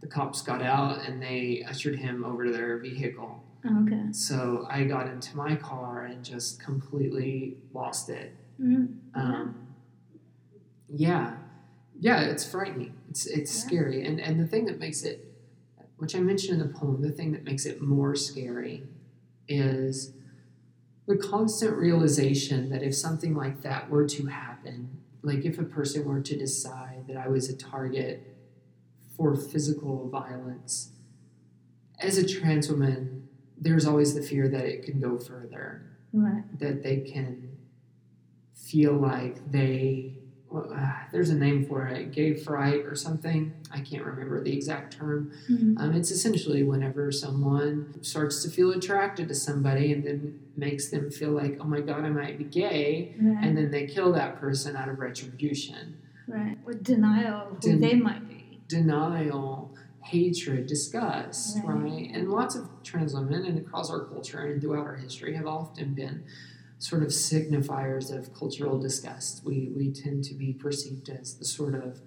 [0.02, 3.42] The cops got out and they ushered him over to their vehicle.
[3.66, 4.12] Okay.
[4.12, 8.34] So I got into my car and just completely lost it.
[8.60, 8.98] Mm.
[9.14, 9.66] Um,
[10.88, 11.36] yeah,
[11.98, 12.94] yeah, it's frightening.
[13.08, 13.66] It's it's Yeah.
[13.66, 15.32] scary, and and the thing that makes it,
[15.96, 18.84] which I mentioned in the poem, the thing that makes it more scary,
[19.48, 20.12] is
[21.06, 26.04] the constant realization that if something like that were to happen, like if a person
[26.04, 28.36] were to decide that I was a target
[29.16, 30.90] for physical violence,
[31.98, 33.23] as a trans woman,
[33.58, 36.44] there's always the fear that it can go further Right.
[36.60, 37.50] that they can
[38.54, 40.18] feel like they
[40.50, 44.52] well, uh, there's a name for it gay fright or something i can't remember the
[44.52, 45.78] exact term Mm.
[45.80, 51.10] um, it's essentially whenever someone starts to feel attracted to somebody and then makes them
[51.10, 53.44] feel like oh my god i might be gay Right.
[53.44, 55.96] and then they kill that person out of retribution
[56.28, 56.56] right.
[56.64, 58.60] With denial of who they might be.
[58.68, 59.63] denial
[60.04, 61.82] hatred disgust Right.
[61.82, 65.46] right and lots of trans women and across our culture and throughout our history have
[65.46, 66.24] often been
[66.78, 69.42] sort of signifiers of cultural disgust.
[69.44, 72.00] We we tend to be perceived as the sort of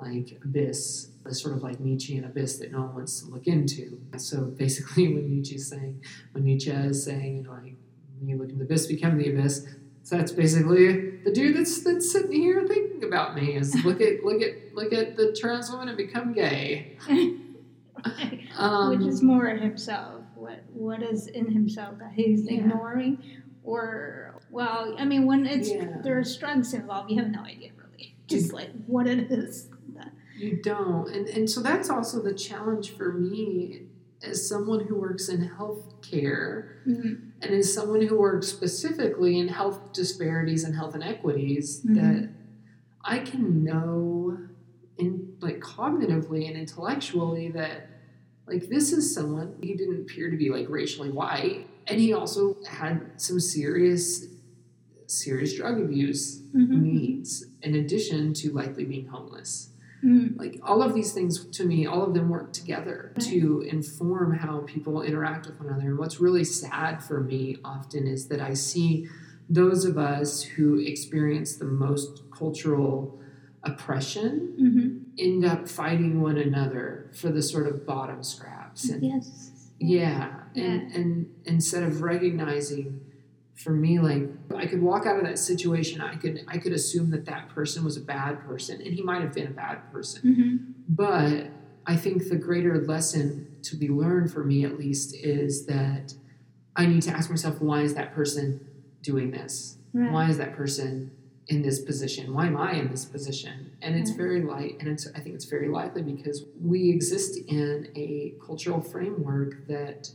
[0.00, 4.00] like abyss, the sort of like Nietzschean abyss that no one wants to look into.
[4.16, 7.76] So basically, when Nietzsche's saying, when Nietzsche is saying, you know, like
[8.18, 9.64] when you look into the abyss, become the abyss.
[10.02, 14.24] So that's basically the dude that's that's sitting here thinking about me is look at
[14.24, 16.98] look at look at the trans woman and become gay.
[18.56, 20.22] Um, Which is more himself.
[20.36, 22.58] What what is in himself that he's Yeah.
[22.58, 23.18] ignoring,
[23.64, 26.00] or well, I mean, when it's Yeah.
[26.02, 29.68] there's drugs involved, you have no idea really, just like what it is.
[30.36, 31.08] You don't.
[31.08, 33.86] And, and so that's also the challenge for me
[34.22, 37.30] as someone who works in healthcare Mhm.
[37.40, 41.94] and as someone who works specifically in health disparities and health inequities Mhm.
[41.94, 42.28] that
[43.04, 44.38] I can know
[44.98, 47.88] in like cognitively and intellectually that
[48.46, 52.56] like this is someone he didn't appear to be like racially white and he also
[52.68, 54.26] had some serious
[55.06, 56.82] serious drug abuse Mhm.
[56.82, 59.70] needs in addition to likely being homeless
[60.02, 60.38] Mm.
[60.38, 63.24] Like all of these things to me, all of them work together Right.
[63.30, 65.88] to inform how people interact with one another.
[65.88, 69.08] And what's really sad for me often is that I see
[69.48, 73.18] those of us who experience the most cultural
[73.64, 78.88] oppression hmm end up fighting one another for the sort of bottom scraps.
[78.88, 79.70] And Yes.
[79.78, 83.00] yeah, and and instead of recognizing
[83.54, 87.10] for me like i could walk out of that situation i could i could assume
[87.12, 90.34] that that person was a bad person and he might have been a bad person.
[90.34, 90.56] Hmm
[90.88, 91.46] but
[91.86, 96.12] i think the greater lesson to be learned for me at least is that
[96.74, 98.60] i need to ask myself why is that person
[99.02, 99.78] doing this?
[99.92, 100.10] Right.
[100.12, 101.12] why is that person
[101.48, 102.32] in this position?
[102.32, 103.72] Why am i in this position?
[103.82, 104.18] And it's mm-hmm.
[104.18, 108.80] very light and it's i think it's very likely because we exist in a cultural
[108.80, 110.10] framework that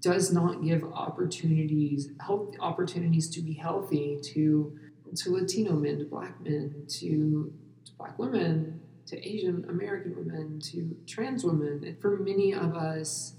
[0.00, 4.78] does not give opportunities health opportunities to be healthy to
[5.14, 7.52] to latino men to black men to, to
[7.98, 11.82] black women to asian american women to trans women.
[11.84, 13.34] And for many of us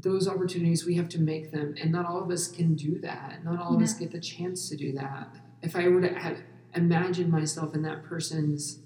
[0.00, 1.74] those opportunities we have to make them.
[1.80, 3.44] And not all of us can do that.
[3.44, 4.04] Not all of us mm-hmm.
[4.04, 6.38] get the chance to do that if i were to have
[6.74, 8.80] imagined myself in that person's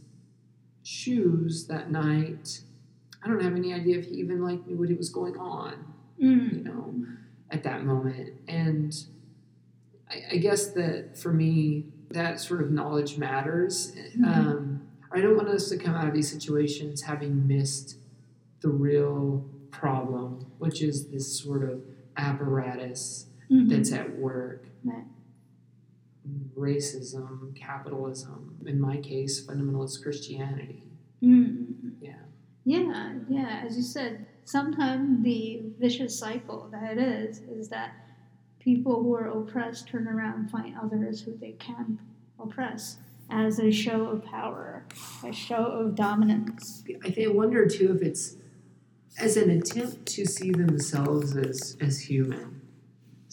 [0.82, 2.60] shoes that night
[3.22, 5.84] i don't have any idea if he even like knew what it was going on
[6.20, 6.52] Mm.
[6.58, 6.94] you know
[7.50, 8.94] at that moment and
[10.08, 14.24] I, I guess that for me that sort of knowledge matters Mhm.
[14.26, 17.96] um, i don't want us to come out of these situations having missed
[18.60, 21.82] the real problem which is this sort of
[22.16, 23.68] apparatus Mhm.
[23.70, 25.04] that's at work Right.
[26.56, 30.84] Racism capitalism in my case fundamentalist christianity
[31.22, 31.66] Mm.
[32.00, 32.14] yeah
[32.64, 33.62] Yeah, yeah.
[33.64, 37.92] As you said, sometimes the vicious cycle that it is is that
[38.58, 41.98] people who are oppressed turn around and find others who they can
[42.38, 42.96] oppress
[43.30, 44.84] as a show of power,
[45.24, 46.84] a show of dominance.
[47.04, 48.36] I think I wonder too if it's
[49.18, 52.61] as an attempt to see themselves as as human.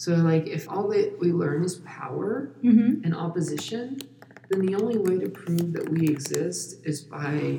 [0.00, 3.04] So like if all that we learn is power Mm-hmm.
[3.04, 4.00] and opposition,
[4.48, 7.58] then the only way to prove that we exist is by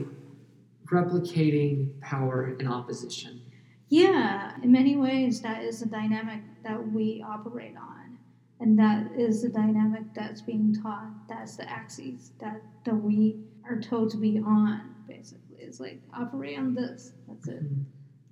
[0.92, 3.42] replicating power and opposition.
[3.90, 8.18] Yeah, in many ways, that is the dynamic that we operate on.
[8.60, 11.12] And that is the dynamic that's being taught.
[11.30, 13.38] That's the axis that, that we
[13.70, 15.58] are told to be on, basically.
[15.60, 17.12] It's like, operate on this.
[17.28, 17.62] That's it.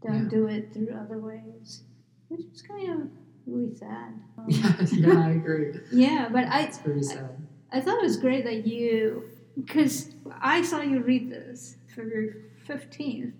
[0.01, 0.29] Don't Yeah.
[0.29, 1.83] do it through other ways,
[2.29, 3.07] which is kind of
[3.51, 4.13] really sad.
[4.37, 5.73] Um, Yeah, yeah, I agree.
[5.91, 7.29] yeah, but I, It's very sad.
[7.71, 12.35] I thought it was great that you, because I saw you read this February
[12.67, 13.33] 15th.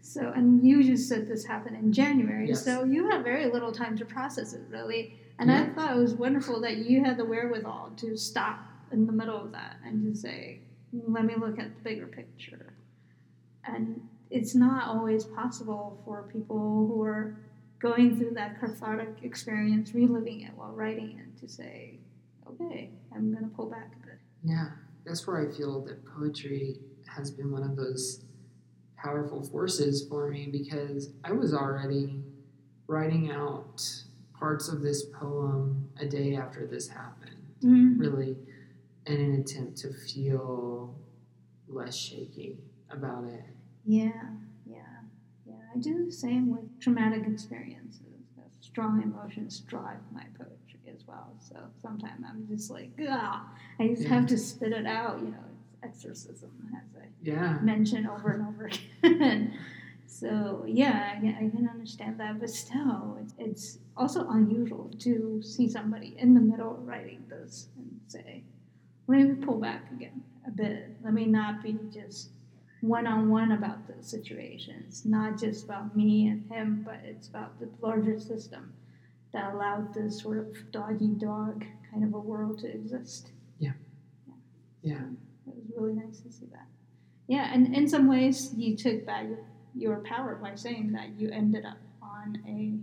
[0.00, 2.48] So, and you just said this happened in January.
[2.48, 2.64] Yes.
[2.64, 5.18] So you had very little time to process it, really.
[5.38, 8.60] And I thought it was wonderful that you had the wherewithal to stop
[8.92, 10.60] in the middle of that and to say,
[11.08, 12.74] let me look at the bigger picture.
[13.64, 17.36] And it's not always possible for people who are
[17.80, 21.98] going through that cathartic experience, reliving it while writing it, to say,
[22.48, 24.18] okay, I'm going to pull back a bit.
[24.44, 24.70] Yeah,
[25.04, 28.24] that's where I feel that poetry has been one of those
[28.96, 32.22] powerful forces for me because I was already
[32.86, 33.82] writing out
[34.38, 37.30] parts of this poem a day after this happened,
[37.62, 37.98] Mm.
[37.98, 38.36] really,
[39.06, 40.94] in an attempt to feel
[41.68, 42.58] less shaky
[42.90, 43.44] about it.
[43.84, 44.10] Yeah.
[45.74, 48.00] I do the same with traumatic experiences.
[48.60, 51.32] Strong emotions drive my poetry as well.
[51.38, 53.48] So sometimes I'm just like, ah,
[53.78, 54.08] I just Yeah.
[54.08, 55.20] have to spit it out.
[55.20, 58.70] You know, it's exorcism, as I Yeah, mention over and over
[59.04, 59.52] again.
[60.06, 65.42] so yeah, I can, I can understand that, but still, it's, it's also unusual to
[65.42, 68.42] see somebody in the middle of writing this and say,
[69.06, 70.96] "Let me pull back again a bit.
[71.04, 72.30] Let me not be just
[72.84, 77.58] one on one about the situations, not just about me and him, but it's about
[77.58, 78.74] the larger system
[79.32, 83.72] that allowed this sort of dog eat dog kind of a world to exist." yeah,
[84.82, 85.00] Yeah.
[85.46, 86.66] It was really nice to see that.
[87.26, 89.26] Yeah, and in some ways, you took back
[89.74, 92.78] your, power by saying that you ended up on a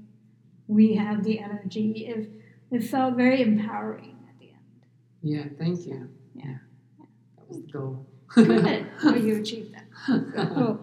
[0.68, 2.08] we have the energy.
[2.08, 2.30] It,
[2.72, 4.86] it felt very empowering at the end.
[5.22, 5.43] yeah.
[5.60, 6.10] Thank you.
[6.34, 6.58] Yeah.
[6.97, 8.06] that was the goal.
[8.30, 8.88] Good.
[9.04, 9.80] well, you achieved that.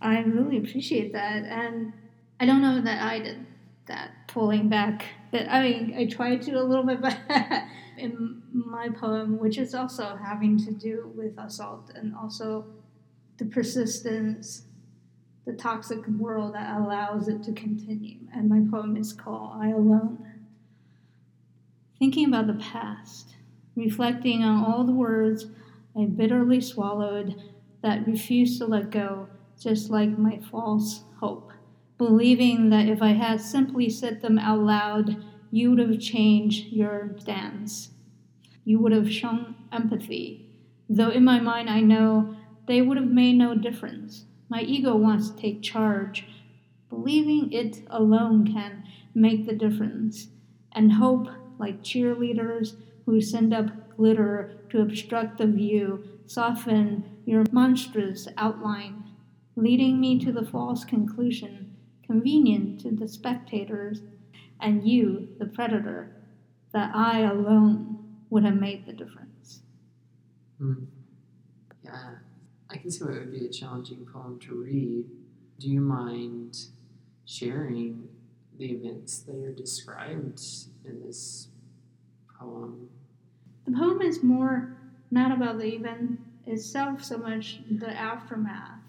[0.00, 1.44] I really appreciate that.
[1.44, 1.92] And
[2.40, 3.46] I don't know that I did
[3.86, 7.00] that pulling back, but I mean, I tried to a little bit,
[7.98, 12.66] in my poem, which is also having to do with assault and also
[13.38, 14.64] the persistence,
[15.44, 18.18] the toxic world that allows it to continue.
[18.34, 20.26] And my poem is called I Alone.
[21.98, 23.36] Thinking about the past,
[23.76, 25.46] reflecting on all the words
[25.96, 27.40] I bitterly swallowed,
[27.82, 29.28] that refused to let go,
[29.60, 31.52] just like my false hope,
[31.98, 37.14] believing that if I had simply said them out loud, you would have changed your
[37.18, 37.90] stance.
[38.64, 40.48] You would have shown empathy,
[40.88, 44.24] though in my mind I know they would have made no difference.
[44.48, 46.26] My ego wants to take charge,
[46.88, 50.28] believing it alone can make the difference,
[50.72, 51.28] and hope,
[51.58, 59.04] like cheerleaders who send up glitter to obstruct the view, soften your monstrous outline,
[59.56, 64.02] leading me to the false conclusion, convenient to the spectators
[64.60, 66.16] and you, the predator,
[66.72, 67.98] that I alone
[68.30, 69.60] would have made the difference.
[70.58, 70.84] Hmm.
[71.84, 72.14] Yeah,
[72.70, 75.04] I can see why it would be a challenging poem to read.
[75.58, 76.56] Do you mind
[77.26, 78.08] sharing
[78.58, 80.40] the events that are described
[80.84, 81.48] in this
[82.38, 82.88] poem?
[83.66, 84.76] The poem is more
[85.10, 88.80] not about the event itself so much the aftermath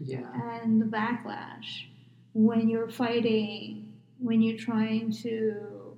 [0.00, 0.30] Yeah.
[0.62, 1.86] and the backlash
[2.34, 5.96] when you're fighting, when you're trying to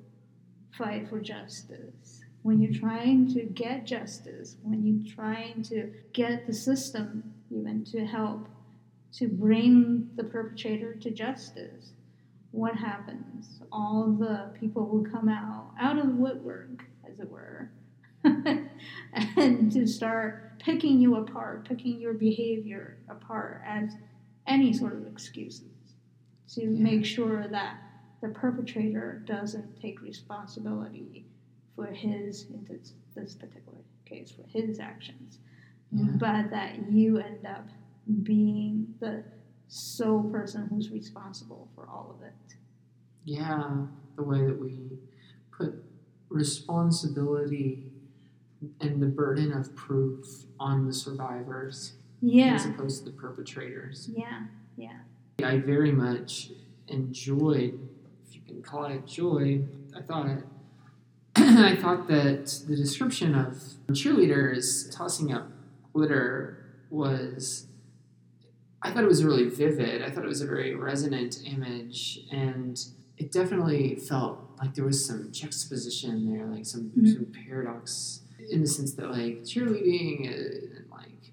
[0.72, 6.52] fight for justice, when you're trying to get justice, when you're trying to get the
[6.54, 8.48] system even to help
[9.12, 11.92] to bring the perpetrator to justice.
[12.52, 13.60] What happens?
[13.72, 16.89] All the people who come out out of the woodwork, as it were,
[19.36, 23.92] and to start picking you apart, picking your behavior apart as
[24.46, 25.66] any sort of excuses
[26.48, 26.82] to Yeah.
[26.82, 27.78] make sure that
[28.20, 31.26] the perpetrator doesn't take responsibility
[31.74, 35.38] for his, in this, this particular case, for his actions,
[35.92, 36.04] Yeah.
[36.18, 37.68] but that you end up
[38.22, 39.24] being the
[39.68, 42.56] sole person who's responsible for all of it.
[43.24, 44.98] Yeah, the way that we
[45.56, 45.82] put
[46.28, 47.89] responsibility
[48.80, 50.26] and the burden of proof
[50.58, 52.54] on the survivors yeah.
[52.54, 54.10] as opposed to the perpetrators.
[54.14, 54.42] yeah,
[54.76, 54.98] yeah.
[55.42, 56.50] I very much
[56.88, 57.78] enjoyed,
[58.28, 59.62] if you can call it joy,
[59.96, 60.28] I thought
[61.36, 63.56] I thought that the description of
[63.92, 65.48] cheerleaders tossing up
[65.92, 66.58] glitter
[66.90, 67.66] was
[68.82, 70.02] I thought it was really vivid.
[70.02, 72.78] I thought it was a very resonant image and
[73.16, 77.14] it definitely felt like there was some juxtaposition there, like some, Mhm.
[77.14, 78.19] some paradox
[78.50, 81.32] in the sense that like cheerleading and like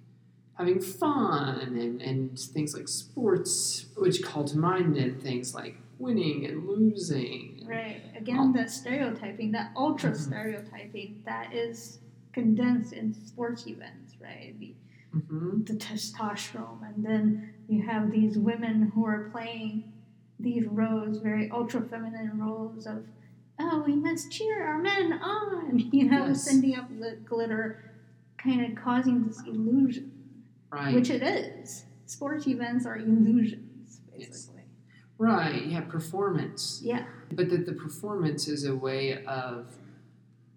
[0.58, 6.46] having fun and, and things like sports, which call to mind and things like winning
[6.46, 7.66] and losing.
[7.68, 8.02] Right.
[8.16, 10.16] Again, that stereotyping, that ultra Mhm.
[10.18, 12.00] stereotyping that is
[12.34, 14.56] condensed in sports events, right?
[14.60, 14.74] The,
[15.12, 19.92] hmm the testosterone, and then you have these women who are playing
[20.40, 23.04] these roles, very ultra feminine roles of,
[23.60, 26.44] oh, we must cheer our men on, you know, Yes.
[26.44, 27.92] sending up lit- glitter,
[28.38, 30.12] kind of causing this illusion,
[30.72, 30.94] Right.
[30.94, 31.86] which it is.
[32.06, 34.30] Sports events are illusions, Yes.
[34.30, 34.64] basically.
[35.18, 35.66] right.
[35.66, 35.82] Yeah.
[35.82, 36.82] Performance.
[36.84, 37.06] Yeah.
[37.34, 39.76] But that the performance is a way of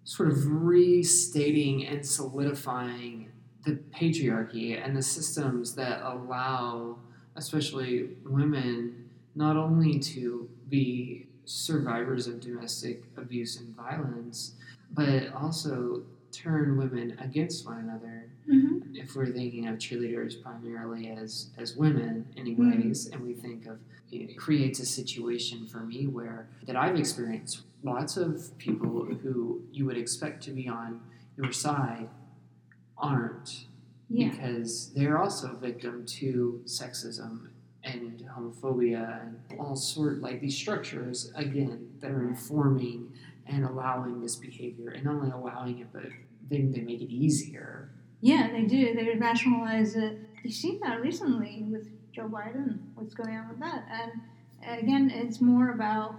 [0.03, 3.29] sort of restating and solidifying
[3.65, 6.97] the patriarchy and the systems that allow,
[7.35, 14.53] especially women, not only to be survivors of domestic abuse and violence,
[14.93, 18.29] but also turn women against one another.
[18.49, 18.95] Mm-hmm.
[18.95, 23.79] If we're thinking of cheerleaders primarily as as women, anyways, and we think of
[24.11, 29.85] it creates a situation for me where that I've experienced lots of people who you
[29.85, 30.99] would expect to be on
[31.37, 32.09] your side
[32.97, 33.65] aren't
[34.09, 34.29] Yeah.
[34.29, 37.47] because they're also victim to sexism
[37.83, 43.11] and homophobia and all sort like these structures again that are informing
[43.47, 46.03] and allowing this behavior and not only allowing it but
[46.49, 47.89] they, they make it easier
[48.21, 48.93] Yeah, they do.
[48.93, 50.19] They rationalize it.
[50.43, 52.77] You've seen that recently with Joe Biden.
[52.93, 53.83] What's going on with that?
[53.89, 56.15] And again, it's more about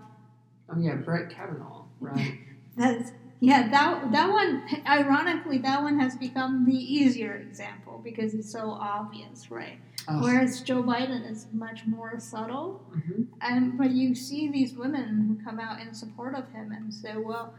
[0.69, 2.39] oh yeah brett kavanaugh right
[2.77, 3.13] that.
[3.43, 4.63] Yeah, that that one.
[4.87, 9.81] Ironically, that one has become the easier example because it's so obvious, right?
[10.09, 12.81] oh, Whereas Joe Biden is much more subtle.
[12.97, 13.27] mhm.
[13.41, 17.17] And but you see these women who come out in support of him and say,
[17.17, 17.53] "Well,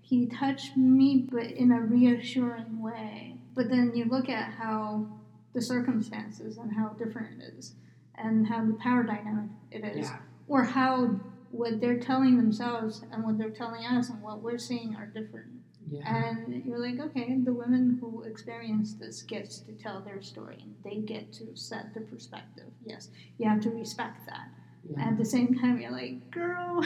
[0.00, 5.06] he touched me, but in a reassuring way." But then you look at how
[5.52, 7.74] the circumstances and how different it is,
[8.14, 10.18] and how the power dynamic it is, yeah
[10.48, 11.10] or how
[11.56, 15.50] what they're telling themselves and what they're telling us and what we're seeing are different.
[15.90, 20.58] yeah And you're like, okay, the women who experience this gets to tell their story
[20.62, 22.70] and they get to set the perspective.
[22.84, 24.48] Yes, you have to respect that.
[24.90, 26.84] yeah At the same time, you're like, girl.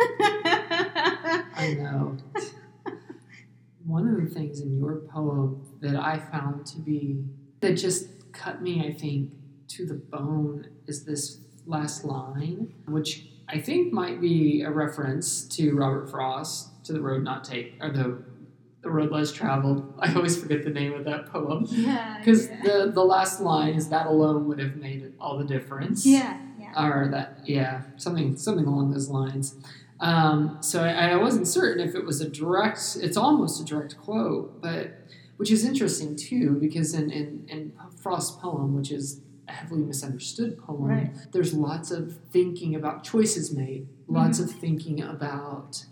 [1.64, 2.16] I know.
[3.86, 7.22] One of the things in your poem that I found to be
[7.60, 9.32] that just cut me, I think,
[9.68, 15.74] to the bone is this last line, which I think might be a reference to
[15.76, 18.22] Robert Frost, to the road not take, or the
[18.82, 19.94] the road less traveled.
[19.98, 22.18] I always forget the name of that poem Yeah.
[22.18, 22.62] because yeah.
[22.62, 26.06] the the last line is that alone would have made all the difference.
[26.06, 26.84] Yeah, yeah.
[26.88, 29.54] Or that, yeah, something something along those lines.
[29.98, 32.98] Um, so I, I wasn't certain if it was a direct.
[33.00, 34.92] It's almost a direct quote, but
[35.36, 40.84] which is interesting too because in in, in Frost's poem, which is heavily misunderstood poem,
[40.84, 41.14] Right.
[41.32, 44.48] there's lots of thinking about choices made, lots Mm-hmm.
[44.50, 45.84] of thinking about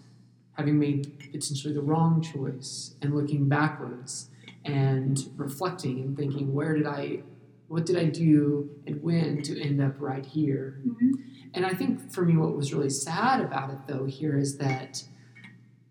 [0.53, 4.29] having made potentially the wrong choice and looking backwards
[4.65, 7.23] and reflecting and thinking where did I
[7.67, 11.13] what did I do and when to end up right here Mhm.
[11.55, 15.03] and I think for me what was really sad about it though here is that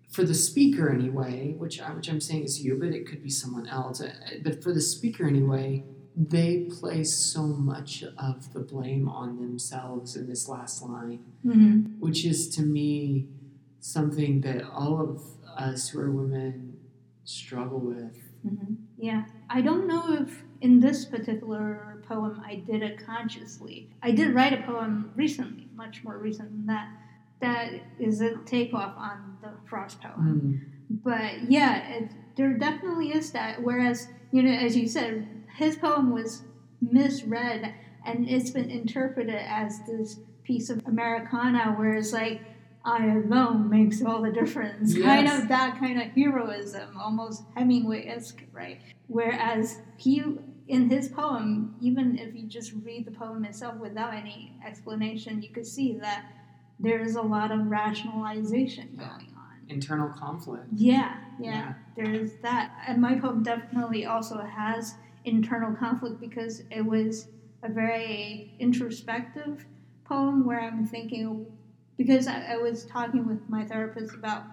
[0.10, 3.30] for the speaker anyway which I, which I'm saying is you but it could be
[3.30, 5.84] someone else uh, but for the speaker anyway
[6.16, 12.00] they place so much of the blame on themselves in this last line Mhm.
[12.00, 13.28] which is to me
[13.80, 15.22] something that all of
[15.58, 16.78] us who are women
[17.26, 18.18] struggle with.
[18.46, 18.76] Mhm.
[18.98, 23.90] Yeah, I don't know if in this particular poem I did it consciously.
[24.02, 26.88] I did write a poem recently, much more recent than that.
[27.40, 30.62] That is a takeoff on the Frost poem.
[30.92, 33.64] Mm, But yeah, it, there definitely is that.
[33.64, 36.44] Whereas, you know, as you said, his poem was
[36.82, 37.74] misread
[38.06, 42.42] and it's been interpreted as this piece of Americana, where it's like,
[42.84, 44.98] I alone makes all the difference.
[45.02, 48.82] Kind of that kind of heroism, almost Hemingway esque, right?
[49.08, 50.22] Whereas he,
[50.68, 55.50] in his poem, even if you just read the poem itself without any explanation, you
[55.50, 56.26] could see that
[56.78, 59.08] there is a lot of rationalization Yeah.
[59.08, 59.44] going on.
[59.70, 60.66] internal conflict.
[60.76, 62.72] Yeah, yeah, there's that.
[62.86, 64.96] And my poem definitely also has
[65.26, 67.28] internal conflict because it was
[67.64, 69.66] a very introspective
[70.06, 71.46] poem where I'm thinking,
[71.98, 74.44] because I, I was talking with my therapist about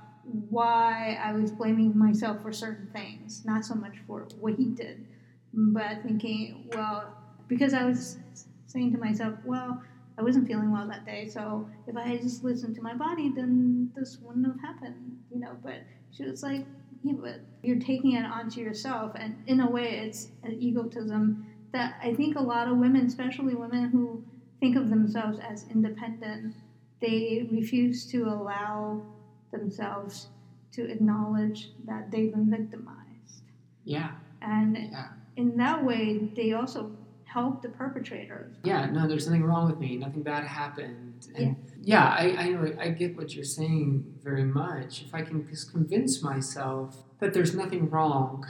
[0.49, 5.07] why I was blaming myself for certain things, not so much for what he did,
[5.53, 7.13] but thinking, well,
[7.49, 8.19] because I was
[8.67, 9.83] saying to myself, well,
[10.19, 13.31] I wasn't feeling well that day, so if I had just listened to my body,
[13.35, 15.57] then this wouldn't have happened, you know.
[15.63, 15.81] But
[16.13, 16.67] she was like,
[17.03, 21.99] yeah, but you're taking it onto yourself, and in a way, it's an egotism that
[22.03, 24.23] I think a lot of women, especially women who
[24.59, 26.55] think of themselves as independent,
[27.01, 29.03] they refuse to allow
[29.51, 30.29] themselves
[30.73, 33.43] to acknowledge that they've been victimized.
[33.85, 36.93] Yeah, And yeah, in that way, they also
[37.33, 38.57] help the perpetrators.
[38.65, 38.87] yeah.
[38.87, 39.97] No, there's nothing wrong with me.
[39.97, 41.29] Nothing bad happened.
[41.37, 42.73] And yeah, I, I know.
[42.79, 45.03] I get what you're saying very much.
[45.03, 48.45] If I can just convince myself that there's nothing wrong,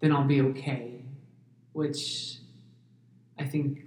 [0.00, 1.04] then I'll be okay.
[1.72, 2.38] Which
[3.38, 3.86] I think,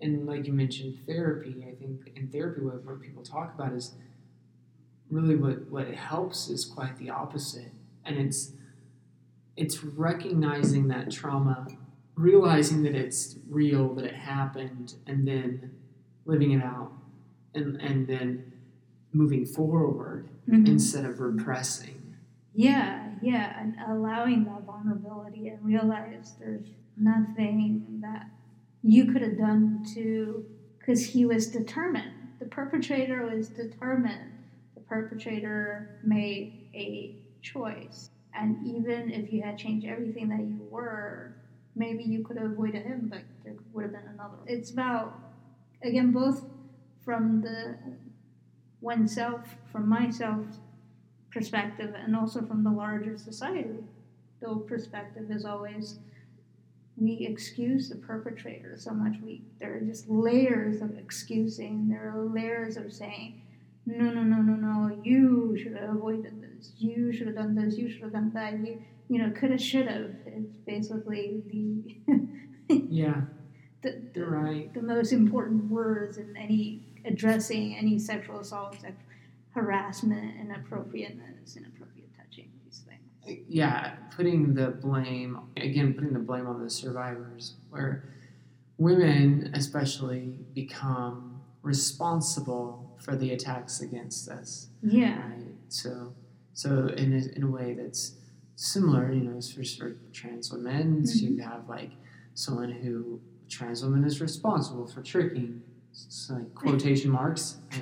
[0.00, 1.66] and like you mentioned, therapy.
[1.68, 3.94] I think in therapy, what, what people talk about is
[5.10, 7.72] really what what it helps is quite the opposite,
[8.06, 8.52] and it's
[9.56, 11.66] it's recognizing that trauma,
[12.20, 15.72] realizing that it's real, that it happened, and then
[16.26, 16.92] living it out,
[17.54, 18.52] and and then
[19.12, 20.66] moving forward mm-hmm.
[20.66, 22.16] instead of repressing.
[22.54, 28.26] Yeah, yeah, and allowing that vulnerability and realize there's nothing that
[28.82, 30.44] you could have done to,
[30.78, 32.12] because he was determined.
[32.38, 34.32] The perpetrator was determined.
[34.74, 38.10] The perpetrator made a choice.
[38.34, 41.36] And even if you had changed everything that you were,
[41.80, 44.36] maybe you could have avoided him, but there would have been another.
[44.46, 45.18] It's about,
[45.82, 46.44] again, both
[47.02, 47.76] from the
[48.82, 49.40] oneself,
[49.72, 50.44] from myself
[51.32, 53.78] perspective, and also from the larger society.
[54.40, 55.98] The perspective is always
[56.96, 59.14] we excuse the perpetrator so much.
[59.24, 61.88] We there are just layers of excusing.
[61.88, 63.40] There are layers of saying,
[63.86, 65.00] no, no, no, no, no.
[65.02, 66.72] You should have avoided this.
[66.78, 67.76] You should have done this.
[67.76, 68.58] You should have done that.
[68.64, 70.10] You, you know, could have, should have.
[70.26, 71.96] It's basically the
[72.88, 73.22] Yeah,
[73.82, 74.72] the, you're right.
[74.72, 78.94] the most important words in any addressing any sexual assault, sex,
[79.54, 83.40] harassment, inappropriateness, inappropriate touching, these things.
[83.48, 88.04] yeah, putting the blame again, putting the blame on the survivors, where
[88.78, 95.46] women especially become responsible for the attacks against us, Yeah, right?
[95.68, 96.14] So,
[96.52, 98.14] so in a, in a way that's
[98.56, 101.34] similar, you know, as for, for trans women, so mm-hmm.
[101.34, 101.92] you have like
[102.34, 107.76] someone who trans woman is responsible for tricking, so like quotation marks, eh,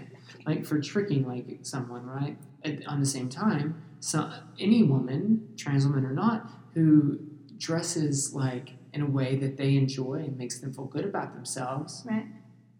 [0.46, 2.36] like for tricking like someone, right?
[2.64, 7.18] At, on the same time, so any woman, trans woman or not, who
[7.58, 12.04] dresses like in a way that they enjoy and makes them feel good about themselves
[12.08, 12.26] Right.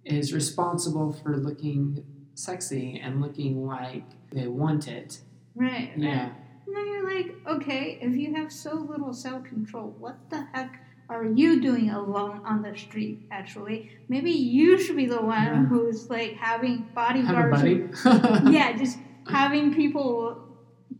[0.04, 2.04] is responsible for looking
[2.38, 5.20] sexy and looking like they want it.
[5.54, 5.92] Right.
[5.96, 6.22] Yeah.
[6.22, 6.32] Right.
[6.66, 10.80] And then you're like, okay, if you have so little self control, what the heck
[11.08, 13.26] are you doing alone on the street?
[13.30, 15.64] Actually, maybe you should be the one Yeah.
[15.66, 17.62] who's like having bodyguards.
[17.62, 18.50] Have a buddy.
[18.54, 20.44] yeah, just having people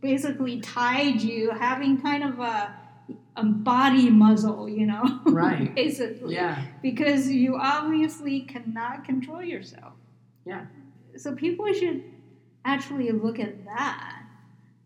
[0.01, 2.75] basically tied you, having kind of a,
[3.35, 5.03] a body muzzle, you know?
[5.25, 5.73] Right.
[5.75, 6.33] basically.
[6.33, 6.63] Yeah.
[6.81, 9.93] Because you obviously cannot control yourself.
[10.45, 10.65] Yeah.
[11.19, 12.03] So people should
[12.63, 14.23] actually look at that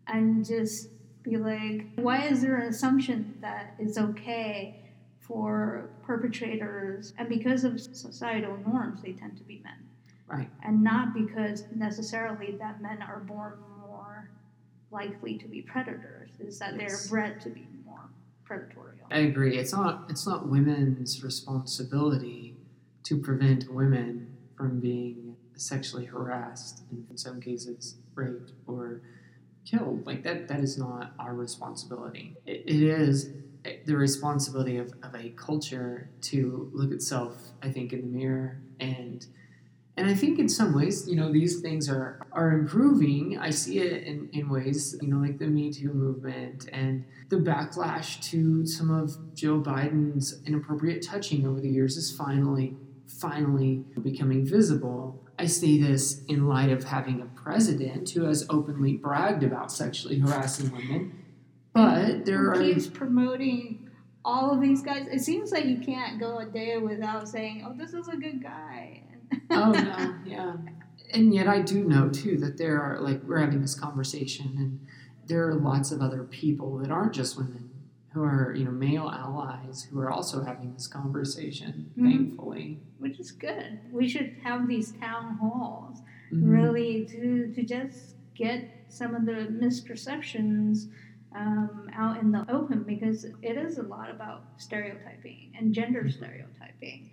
[0.08, 0.88] and just
[1.22, 4.80] be like, why is there an assumption that it's okay
[5.20, 9.78] for perpetrators and because of societal norms they tend to be men?
[10.26, 10.50] Right.
[10.64, 13.54] And not because necessarily that men are born
[13.86, 14.30] more
[14.90, 17.08] likely to be predators, is that Yes.
[17.08, 18.00] they're bred to be more
[18.44, 18.96] predatory.
[19.10, 19.56] I agree.
[19.56, 22.56] It's not it's not women's responsibility
[23.04, 25.23] to prevent women from being
[25.56, 29.02] sexually harassed and in some cases raped or
[29.64, 30.06] killed.
[30.06, 32.36] Like that that is not our responsibility.
[32.46, 33.30] It, it is
[33.86, 39.26] the responsibility of, of a culture to look itself, I think, in the mirror and
[39.96, 43.38] and I think in some ways, you know, these things are are improving.
[43.38, 47.36] I see it in, in ways, you know, like the Me Too movement and the
[47.36, 52.76] backlash to some of Joe Biden's inappropriate touching over the years is finally,
[53.06, 55.23] finally becoming visible.
[55.38, 60.18] I say this in light of having a president who has openly bragged about sexually
[60.18, 61.24] harassing women.
[61.72, 63.90] But there are keeps promoting
[64.24, 65.06] all of these guys.
[65.08, 68.42] It seems like you can't go a day without saying, "Oh, this is a good
[68.42, 69.02] guy."
[69.50, 70.54] oh no, yeah.
[71.12, 74.86] And yet I do know too that there are like we're having this conversation and
[75.26, 77.63] there are lots of other people that aren't just women
[78.14, 82.04] who are, you know, male allies who are also having this conversation, Mhm.
[82.04, 82.80] thankfully.
[82.98, 83.80] which is good.
[83.90, 86.02] We should have these town halls
[86.32, 86.50] Mhm.
[86.50, 90.88] really to to just get some of the misperceptions
[91.32, 97.10] um, out in the open because it is a lot about stereotyping and gender stereotyping.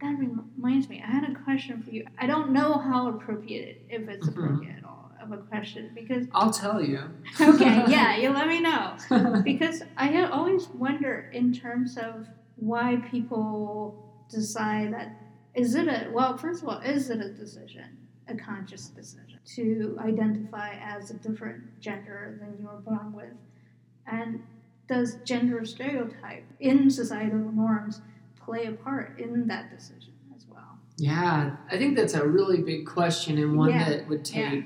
[0.00, 2.04] That reminds me, I had a question for you.
[2.18, 4.32] I don't know how appropriate, if it's Mhm.
[4.36, 4.83] appropriate
[5.24, 7.00] of a question because I'll tell you.
[7.40, 8.96] okay, yeah, you let me know
[9.42, 15.16] because I always wonder in terms of why people decide that
[15.54, 17.84] is it a well first of all is it a decision
[18.28, 23.34] a conscious decision to identify as a different gender than you were born with
[24.06, 24.42] and
[24.88, 28.00] does gender stereotype in societal norms
[28.42, 32.86] play a part in that decision as well yeah, I think that's a really big
[32.86, 34.62] question and one Yeah, that would yeah.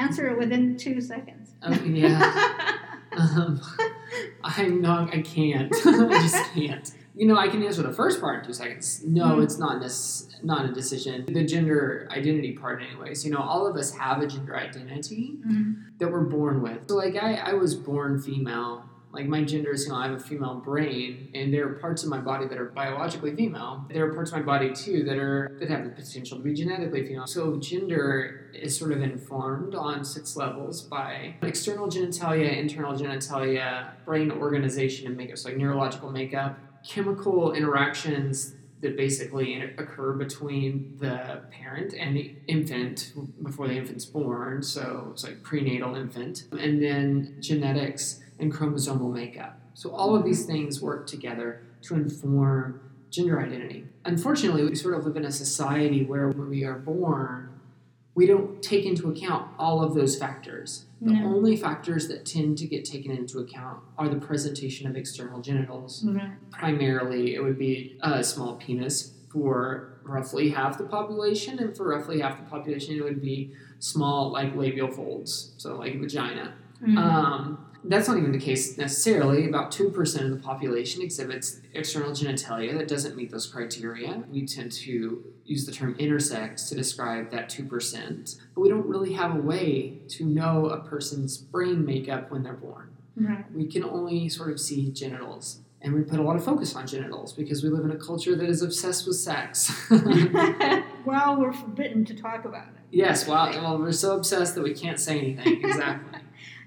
[0.00, 2.76] Answer it within two seconds oh, yeah.
[3.12, 3.60] Um,
[4.44, 5.12] I'm not.
[5.12, 5.74] I can't.
[5.84, 6.92] I just can't.
[7.16, 9.02] You know, I can answer the first part in two seconds.
[9.04, 9.42] No, Hmm.
[9.42, 10.28] it's not this.
[10.44, 11.26] Not a decision.
[11.26, 13.24] The gender identity part, anyways.
[13.26, 15.98] You know, all of us have a gender identity Mhm.
[15.98, 16.88] that we're born with.
[16.88, 18.84] So, like, I, I was born female.
[19.12, 22.04] Like, my gender is, you know, I have a female brain, and there are parts
[22.04, 23.84] of my body that are biologically female.
[23.92, 26.54] There are parts of my body too that are that have the potential to be
[26.54, 27.26] genetically female.
[27.26, 34.30] So, gender is sort of informed on six levels by external genitalia, internal genitalia, brain
[34.30, 41.92] organization and makeup, so like neurological makeup, chemical interactions that basically occur between the parent
[41.92, 48.20] and the infant before the infant's born, so it's like prenatal infant, and then genetics
[48.40, 49.58] and chromosomal makeup.
[49.74, 52.80] So all of these things work together to inform
[53.10, 53.86] gender identity.
[54.04, 57.48] Unfortunately, we sort of live in a society where when we are born,
[58.14, 60.86] we don't take into account all of those factors.
[61.00, 61.26] The No.
[61.26, 66.04] only factors that tend to get taken into account are the presentation of external genitals.
[66.50, 72.20] Primarily, it would be a small penis for roughly half the population, and for roughly
[72.20, 76.52] half the population, it would be small, like labial folds, so like vagina.
[76.82, 76.96] Mhm.
[76.96, 79.48] Um, that's not even the case necessarily.
[79.48, 84.22] About 2% of the population exhibits external genitalia that doesn't meet those criteria.
[84.30, 89.14] We tend to use the term intersex to describe that 2%, but we don't really
[89.14, 92.88] have a way to know a person's brain makeup when they're born.
[93.16, 93.44] right.
[93.54, 95.60] We can only sort of see genitals.
[95.82, 98.36] And we put a lot of focus on genitals because we live in a culture
[98.36, 99.72] that is obsessed with sex.
[101.06, 102.74] well, we're forbidden to talk about it.
[102.90, 105.64] yes, well, well, we're so obsessed that we can't say anything.
[105.64, 106.19] Exactly.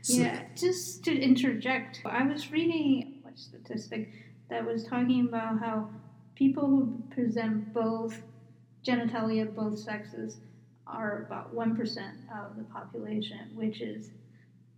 [0.06, 4.10] Yeah, just to interject, I was reading a statistic
[4.50, 5.90] that was talking about how
[6.36, 8.22] people who present both
[8.86, 10.38] genitalia, both sexes,
[10.86, 11.78] are about 1%
[12.36, 14.12] of the population, which is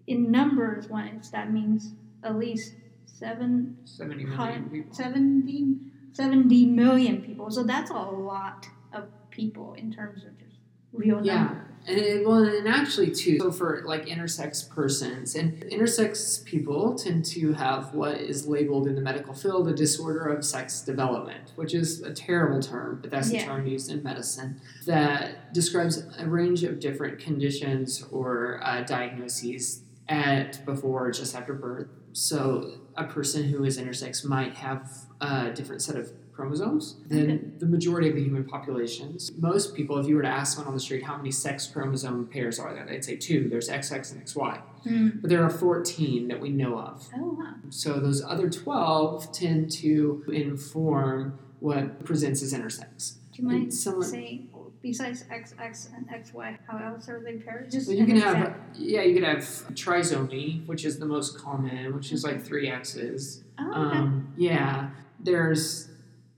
[0.07, 1.91] in numbers wise, that means
[2.23, 2.73] at least
[3.05, 4.93] seven 70 million people.
[4.93, 5.77] 70,
[6.13, 7.49] 70 million people.
[7.49, 10.57] So that's a lot of people in terms of just
[10.93, 11.43] real Yeah.
[11.43, 11.74] numbers.
[11.87, 13.37] And it, well, and actually too.
[13.39, 18.95] So for like intersex persons and intersex people tend to have what is labeled in
[18.95, 23.29] the medical field a disorder of sex development, which is a terrible term, but that's
[23.29, 29.83] the term used in medicine that describes a range of different conditions or uh, diagnoses
[30.07, 31.87] at before or just after birth.
[32.13, 37.65] So a person who is intersex might have a different set of chromosomes than the
[37.65, 39.31] majority of the human populations.
[39.37, 42.27] Most people, if you were to ask someone on the street how many sex chromosome
[42.27, 43.47] pairs are there, they'd say two.
[43.49, 44.57] There's XX and XY.
[44.83, 45.09] Hmm.
[45.21, 47.07] But there are 14 that we know of.
[47.17, 47.53] Oh, wow.
[47.69, 53.15] So those other 12 tend to inform what presents as intersex.
[53.31, 54.49] Do you mind someone- saying,
[54.81, 57.71] besides XX and XY, how else are they paired?
[57.71, 58.61] Just So you can have, example.
[58.75, 59.39] yeah, you could have
[59.73, 63.43] trisomy, which is the most common, which is like three X's.
[63.57, 63.97] Oh, okay.
[63.99, 65.89] Um, yeah, there's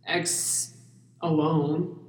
[0.07, 0.73] X
[1.21, 1.99] alone,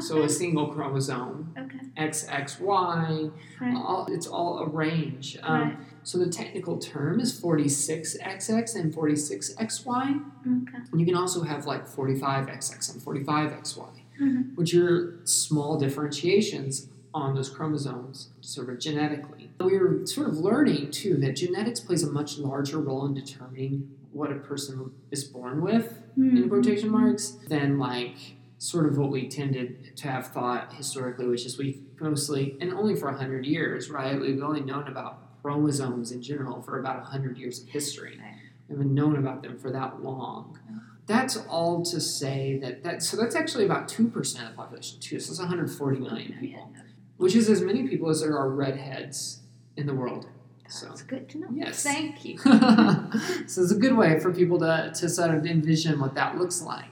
[0.00, 1.54] so a single chromosome.
[1.58, 1.78] okay.
[1.96, 3.74] XXY, Right.
[3.76, 5.38] all, it's all a range.
[5.42, 5.76] Um, Right.
[6.04, 10.20] So the technical term is 46XX and 46XY.
[10.46, 10.78] Okay.
[10.92, 14.54] And you can also have like 45XX and 45XY, Mhm.
[14.56, 19.50] which are small differentiations on those chromosomes, sort of genetically.
[19.60, 24.30] We're sort of learning too that genetics plays a much larger role in determining what
[24.32, 26.48] a person is born with, in Mhm.
[26.48, 28.16] quotation marks, than like
[28.58, 32.94] sort of what we tended to have thought historically, which is we mostly, and only
[32.96, 34.18] for 100 years, right?
[34.20, 38.18] We've only known about chromosomes in general for about 100 years of history.
[38.20, 38.34] Right.
[38.68, 40.58] We haven't known about them for that long.
[41.06, 45.00] That's all to say that that so that's actually about two percent of the population
[45.00, 45.18] too.
[45.20, 46.70] So it's 140 million people,
[47.16, 49.40] which is as many people as there are redheads
[49.76, 50.26] in the world.
[50.68, 51.48] So it's good to know.
[51.52, 51.82] Yes.
[51.82, 52.38] Thank you.
[52.38, 56.62] so it's a good way for people to, to sort of envision what that looks
[56.62, 56.84] like.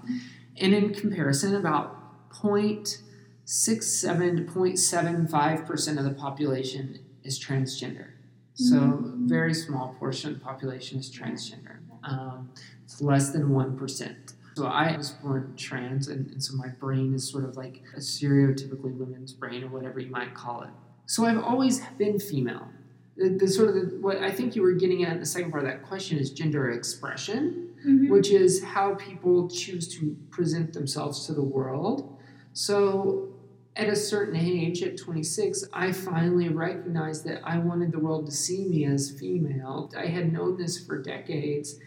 [0.56, 8.08] And in comparison, about 0.67 to 0.75% of the population is transgender.
[8.54, 9.28] So Mhm.
[9.28, 11.76] very small portion of the population is transgender.
[12.02, 12.48] Um,
[12.84, 14.34] it's less than 1%.
[14.56, 17.98] So I was born trans, and, and so my brain is sort of like a
[18.00, 20.70] stereotypically women's brain, or whatever you might call it.
[21.04, 22.68] So I've always been female.
[23.16, 25.50] The, the sort of the, what I think you were getting at in the second
[25.50, 28.10] part of that question is gender expression, Mhm.
[28.10, 32.16] which is how people choose to present themselves to the world.
[32.52, 33.28] So
[33.76, 38.32] at a certain age, at 26, I finally recognized that I wanted the world to
[38.32, 39.92] see me as female.
[39.96, 41.78] I had known this for decades,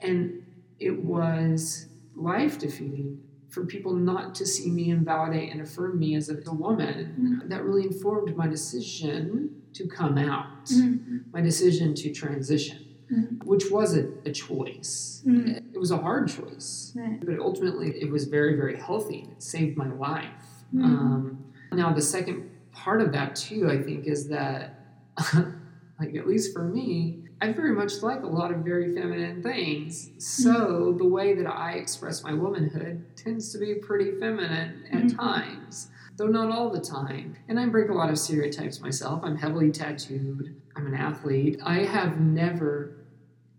[0.00, 0.44] and
[0.78, 6.14] it was life defeating for people not to see me and validate and affirm me
[6.14, 7.42] as a, a woman.
[7.48, 11.22] That really informed my decision to come out, Mhm.
[11.32, 12.78] my decision to transition,
[13.12, 13.44] Mhm.
[13.44, 15.22] which wasn't a choice.
[15.24, 15.62] Mhm.
[15.74, 17.24] It was a hard choice, Right.
[17.24, 19.28] but ultimately it was very, very healthy.
[19.30, 20.64] It saved my life.
[20.74, 20.84] Mhm.
[20.84, 21.38] Um,
[21.72, 24.84] now, the second part of that, too, I think, is that,
[26.00, 30.10] like, at least for me, I very much like a lot of very feminine things.
[30.18, 35.16] So the way that I express my womanhood tends to be pretty feminine at Mhm.
[35.16, 37.36] times, though not all the time.
[37.48, 39.22] And I break a lot of stereotypes myself.
[39.22, 41.60] I'm heavily tattooed, I'm an athlete.
[41.64, 43.06] I have never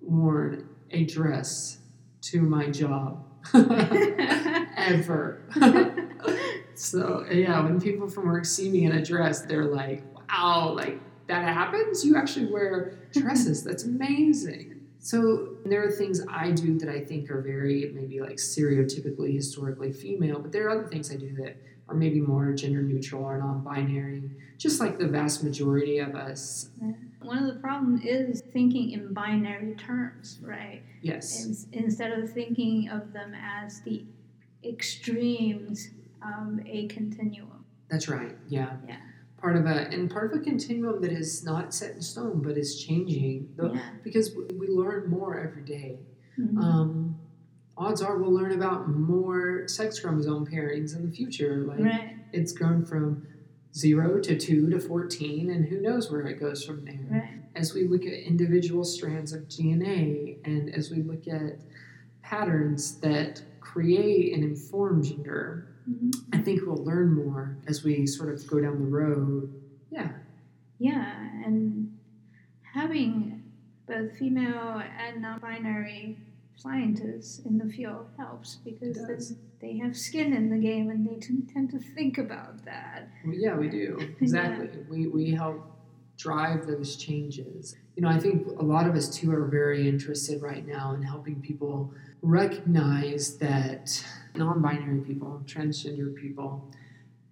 [0.01, 1.79] worn a dress
[2.21, 3.25] to my job.
[4.75, 5.41] Ever.
[6.75, 10.99] so, yeah, when people from work see me in a dress, they're like, wow, like
[11.27, 12.03] that happens?
[12.05, 13.63] You actually wear dresses.
[13.63, 14.81] That's amazing.
[14.99, 19.93] So, there are things I do that I think are very, maybe like stereotypically, historically
[19.93, 21.55] female, but there are other things I do that
[21.89, 24.23] are maybe more gender neutral or non binary,
[24.57, 26.69] just like the vast majority of us.
[27.21, 30.81] One of the problems is thinking in binary terms, right?
[31.01, 31.45] Yes.
[31.45, 34.05] Ins- Instead of thinking of them as the
[34.63, 35.89] extremes
[36.21, 37.65] of a continuum.
[37.89, 38.35] That's right.
[38.47, 38.77] Yeah.
[38.87, 38.97] Yeah.
[39.37, 42.57] Part of a and part of a continuum that is not set in stone, but
[42.57, 43.49] is changing.
[43.55, 43.81] Though, Yeah.
[44.03, 45.99] Because we we learn more every day.
[46.37, 46.61] Mhm.
[46.61, 47.15] Um,
[47.79, 51.63] odds are we'll learn about more sex chromosome pairings in the future.
[51.65, 53.25] Like right, it's grown from
[53.73, 56.99] zero to two to fourteen, and who knows where it goes from there.
[57.09, 57.29] right.
[57.55, 61.59] As we look at individual strands of DNA, and as we look at
[62.21, 66.13] patterns that create and inform gender, Mhm.
[66.33, 69.51] I think we'll learn more as we sort of go down the road.
[69.89, 70.11] Yeah.
[70.77, 71.97] Yeah, and
[72.73, 73.43] having
[73.87, 76.17] both female and non binary
[76.59, 81.07] scientists in the field helps because It then they have skin in the game and
[81.07, 83.09] they t- tend to think about that.
[83.25, 83.97] Well, yeah, we do.
[84.21, 84.69] Exactly.
[84.89, 85.65] We, we help
[86.17, 87.75] drive those changes.
[87.95, 91.01] You know, I think a lot of us too are very interested right now in
[91.01, 94.05] helping people recognize that
[94.35, 96.69] non binary people, transgender people,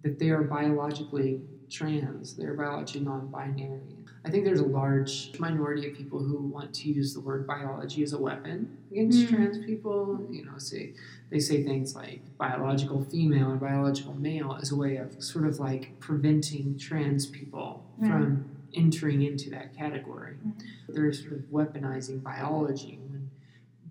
[0.02, 3.97] that they are biologically trans, they're biologically non binary.
[4.28, 8.02] I think there's a large minority of people who want to use the word biology
[8.02, 9.28] as a weapon against Mm.
[9.30, 10.26] trans people.
[10.30, 10.92] You know, say
[11.30, 15.58] they say things like biological female or biological male as a way of sort of
[15.58, 18.10] like preventing trans people Right.
[18.10, 20.34] from entering into that category.
[20.44, 20.54] Right.
[20.90, 23.30] They're sort of weaponizing biology when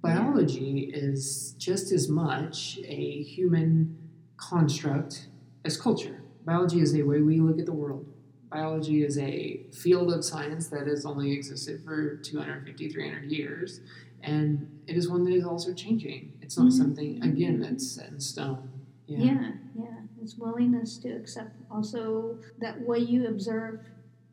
[0.04, 3.98] biology is just as much a human
[4.38, 5.30] construct
[5.66, 6.22] as culture.
[6.46, 8.06] Biology is a way we look at the world.
[8.52, 13.82] Biology is a field of science that has only existed for 250, 300 years,
[14.24, 16.32] and it is one that is also changing.
[16.42, 16.72] It's not Mhm.
[16.78, 18.70] something, again, that's set in stone.
[19.06, 20.02] Yeah, yeah.
[20.22, 23.80] It's willingness to accept also that what you observe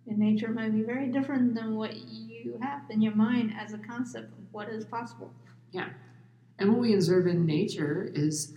[0.07, 3.79] in nature might be very different than what you have in your mind as a
[3.79, 5.33] concept of what is possible.
[5.73, 5.91] Yeah.
[6.59, 8.55] And what we observe in nature is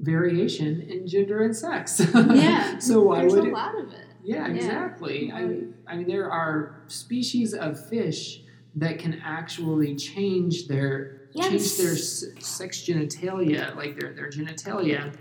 [0.00, 2.00] variation in gender and sex.
[2.14, 2.78] Yeah.
[2.78, 3.52] so why There's would a it?
[3.52, 4.03] lot of it.
[4.24, 4.54] Yeah, Yeah.
[4.54, 5.30] exactly.
[5.32, 5.42] I,
[5.86, 8.42] I mean, there are species of fish
[8.76, 15.12] that can actually change their change their sex genitalia, like their their genitalia,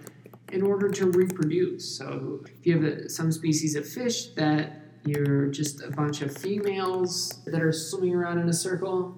[0.52, 1.98] in order to reproduce.
[1.98, 6.36] So if you have a, some species of fish that you're just a bunch of
[6.36, 9.18] females that are swimming around in a circle,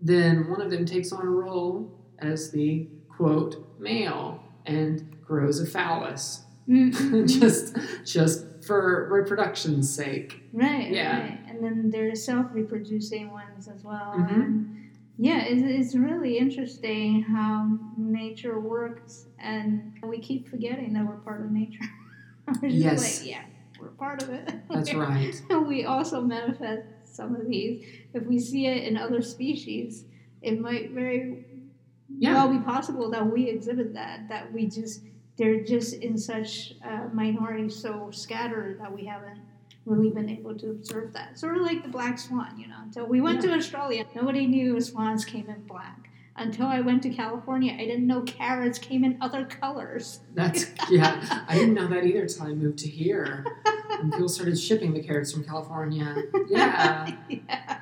[0.00, 5.66] then one of them takes on a role as the quote male and grows a
[5.66, 7.26] phallus Mm-hmm.
[7.40, 7.76] just
[8.06, 10.42] just for reproduction's sake.
[10.52, 11.20] right, Yeah.
[11.20, 11.40] right.
[11.48, 14.14] And then there's self-reproducing ones as well.
[14.18, 14.70] Mhm.
[15.16, 21.40] Yeah, it's, it's really interesting how nature works, and we keep forgetting that we're part
[21.44, 21.84] of nature.
[22.60, 23.20] We're Yes.
[23.22, 23.42] like, yeah,
[23.80, 24.52] we're part of it.
[24.68, 25.34] That's right.
[25.66, 27.84] we also manifest some of these.
[28.12, 30.04] If we see it in other species,
[30.42, 31.46] it might very
[32.18, 32.34] Yeah.
[32.34, 34.28] well be possible that we exhibit that.
[34.28, 35.04] That we just
[35.36, 39.40] they're just in such a minority, so scattered that we haven't
[39.84, 41.38] really been able to observe that.
[41.38, 42.76] Sort of like the black swan, you know.
[42.82, 46.08] Until we went to Australia, nobody knew swans came in black.
[46.36, 50.20] Until I went to California, I didn't know carrots came in other colors.
[50.34, 51.44] That's yeah.
[51.46, 53.44] I didn't know that either until I moved to here.
[53.90, 56.16] And people started shipping the carrots from California.
[56.48, 57.14] Yeah.
[57.28, 57.78] yeah.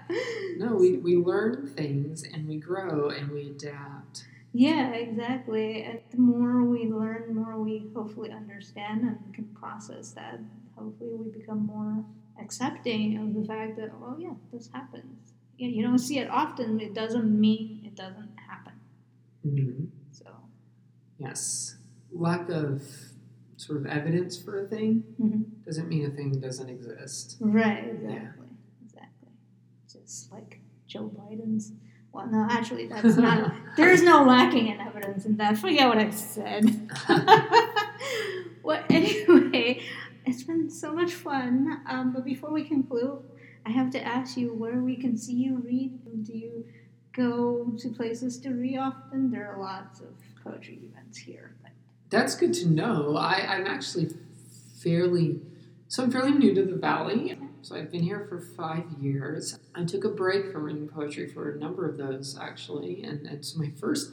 [0.59, 4.27] No, we, we learn things and we grow and we adapt.
[4.53, 5.83] Yeah, exactly.
[5.83, 10.41] And the more we learn, the more we hopefully understand and can process that.
[10.77, 12.05] Hopefully, we become more
[12.41, 15.33] accepting of the fact that, oh, yeah, this happens.
[15.57, 18.73] You, you don't see it often, it doesn't mean it doesn't happen.
[19.47, 19.89] Mhm.
[20.11, 20.27] So,
[21.19, 21.77] Yes.
[22.11, 22.83] Lack of
[23.57, 25.45] sort of evidence for a thing mhm.
[25.65, 27.37] doesn't mean a thing doesn't exist.
[27.41, 28.49] right, exactly.
[28.85, 29.29] Exactly.
[29.91, 31.73] Just like Joe Biden's.
[32.13, 33.53] Well, no, actually, that's not.
[33.77, 35.57] there is no lacking in evidence in that.
[35.57, 36.91] Forget what I said.
[38.63, 39.83] well, anyway,
[40.27, 41.81] it's been so much fun.
[41.89, 43.23] Um, but before we conclude,
[43.65, 45.99] I have to ask you where we can see you read.
[46.25, 46.67] Do you
[47.15, 49.31] go to places to read often?
[49.31, 50.09] There are lots of
[50.45, 51.55] poetry events here.
[51.63, 51.73] But
[52.11, 53.17] That's good to know.
[53.17, 54.11] I, I'm actually
[54.83, 55.41] fairly,
[55.89, 57.39] so I'm fairly new to the Valley.
[57.63, 59.57] So I've been here for five years.
[59.75, 63.05] I took a break from reading poetry for a number of those, actually.
[63.05, 64.13] And, so my first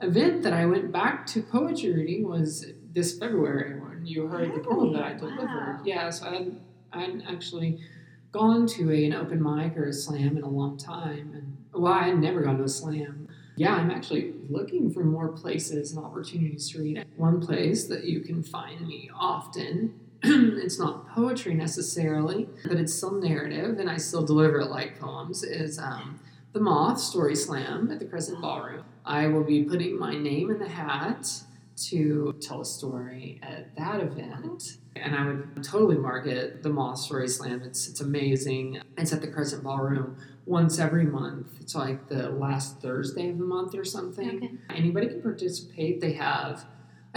[0.00, 4.58] event that I went back to poetry reading was this February when you heard the
[4.58, 5.46] poem that I delivered.
[5.46, 5.80] Wow.
[5.84, 6.60] Yeah, so I hadn't,
[6.92, 7.80] I hadn't actually
[8.32, 11.30] gone to a, an open mic or a slam in a long time.
[11.34, 13.28] And well, I had never gone to a slam.
[13.54, 17.04] Yeah, I'm actually looking for more places and opportunities to read.
[17.16, 23.12] One place that you can find me often, it's not poetry necessarily, but it's still
[23.12, 26.20] narrative, and I still deliver it like poems, is um,
[26.52, 28.84] the Moth Story Slam at the Crescent Ballroom.
[29.04, 31.28] I will be putting my name in the hat
[31.76, 34.78] to tell a story at that event.
[34.96, 37.62] And I would totally market the Moth Story Slam.
[37.62, 38.80] It's it's amazing.
[38.96, 41.46] It's at the Crescent Ballroom once every month.
[41.60, 44.36] It's like the last Thursday of the month or something.
[44.36, 44.50] Okay.
[44.70, 46.00] Anybody can participate.
[46.00, 46.64] They have,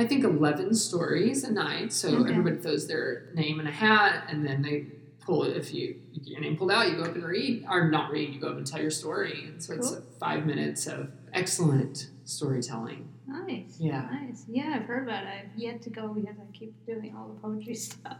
[0.01, 1.93] I think, 11 stories a night.
[1.93, 2.31] So Okay.
[2.31, 4.87] everybody throws their name in a hat and then they
[5.19, 5.55] pull it.
[5.55, 8.33] If you get your name pulled out, you go up and read, or not read,
[8.33, 9.45] you go up and tell your story.
[9.47, 13.07] And so it's five minutes of excellent storytelling.
[13.27, 13.75] nice.
[13.79, 14.09] Yeah.
[14.11, 14.45] Nice.
[14.49, 15.29] Yeah, I've heard about it.
[15.29, 18.17] I've yet to go because I keep doing all the poetry stuff.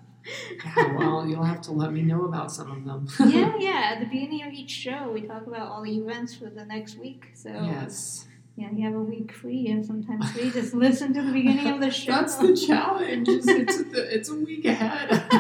[0.64, 3.08] Yeah, well, you'll have to let me know about some of them.
[3.32, 3.92] yeah, yeah.
[3.96, 6.98] At the beginning of each show, we talk about all the events for the next
[7.00, 7.32] week.
[7.34, 8.28] So yes.
[8.56, 10.52] Yeah, you have a week free and sometimes free.
[10.52, 12.12] Just listen to the beginning of the show.
[12.12, 13.28] That's the challenge.
[13.28, 15.10] Is it's, the, it's a week ahead.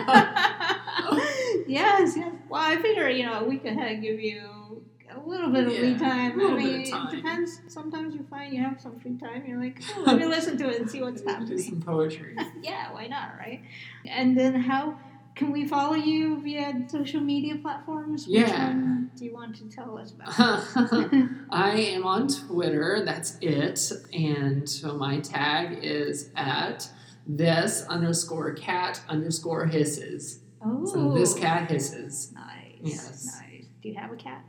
[1.68, 2.34] yes, yes.
[2.49, 4.84] Well, I figure you know, a week ahead give you
[5.14, 6.39] a little bit of Yeah, lead time.
[6.39, 7.07] I mean, time.
[7.07, 7.59] it depends.
[7.68, 9.43] Sometimes you find you have some free time.
[9.45, 11.49] You're like, oh, let me listen to it and see what's happening.
[11.49, 12.36] Do some poetry.
[12.62, 13.62] yeah, why not, right?
[14.05, 14.97] And then how
[15.41, 18.27] can we follow you via social media platforms?
[18.27, 18.67] Which Yeah.
[18.67, 20.29] one do you want to tell us about?
[21.49, 23.01] I am on Twitter.
[23.03, 23.91] That's it.
[24.13, 26.87] And so my tag is at
[27.25, 30.39] this underscore cat underscore hisses.
[30.63, 32.31] oh, So this cat hisses.
[32.33, 32.77] Nice.
[32.83, 33.25] Yes.
[33.41, 33.65] Nice.
[33.81, 34.43] Do you have a cat?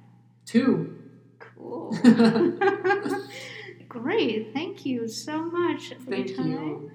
[0.44, 0.98] Two.
[1.38, 1.96] Cool.
[3.88, 4.52] Great.
[4.52, 6.50] Thank you so much for Thank your time.
[6.50, 6.90] you.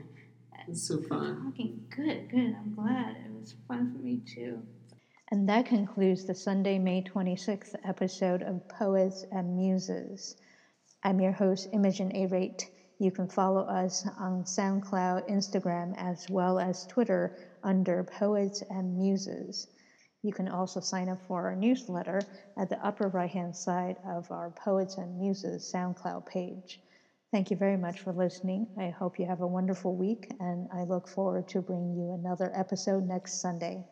[0.67, 1.43] It's so fun.
[1.45, 1.85] Talking.
[1.95, 2.55] Good, good.
[2.59, 3.15] I'm glad.
[3.47, 4.61] It was fun for me too.
[5.31, 10.35] And that concludes the Sunday, May 26th episode of Poets and Muses.
[11.01, 12.25] I'm your host, Imogen A.
[12.25, 12.69] Rate.
[12.99, 19.67] You can follow us on SoundCloud, Instagram, as well as Twitter under Poets and Muses.
[20.23, 22.19] You can also sign up for our newsletter
[22.57, 26.81] at the upper right hand side of our Poets and Muses SoundCloud page.
[27.32, 28.67] Thank you very much for listening.
[28.78, 32.51] I hope you have a wonderful week, and I look forward to bringing you another
[32.53, 33.86] episode next Sunday.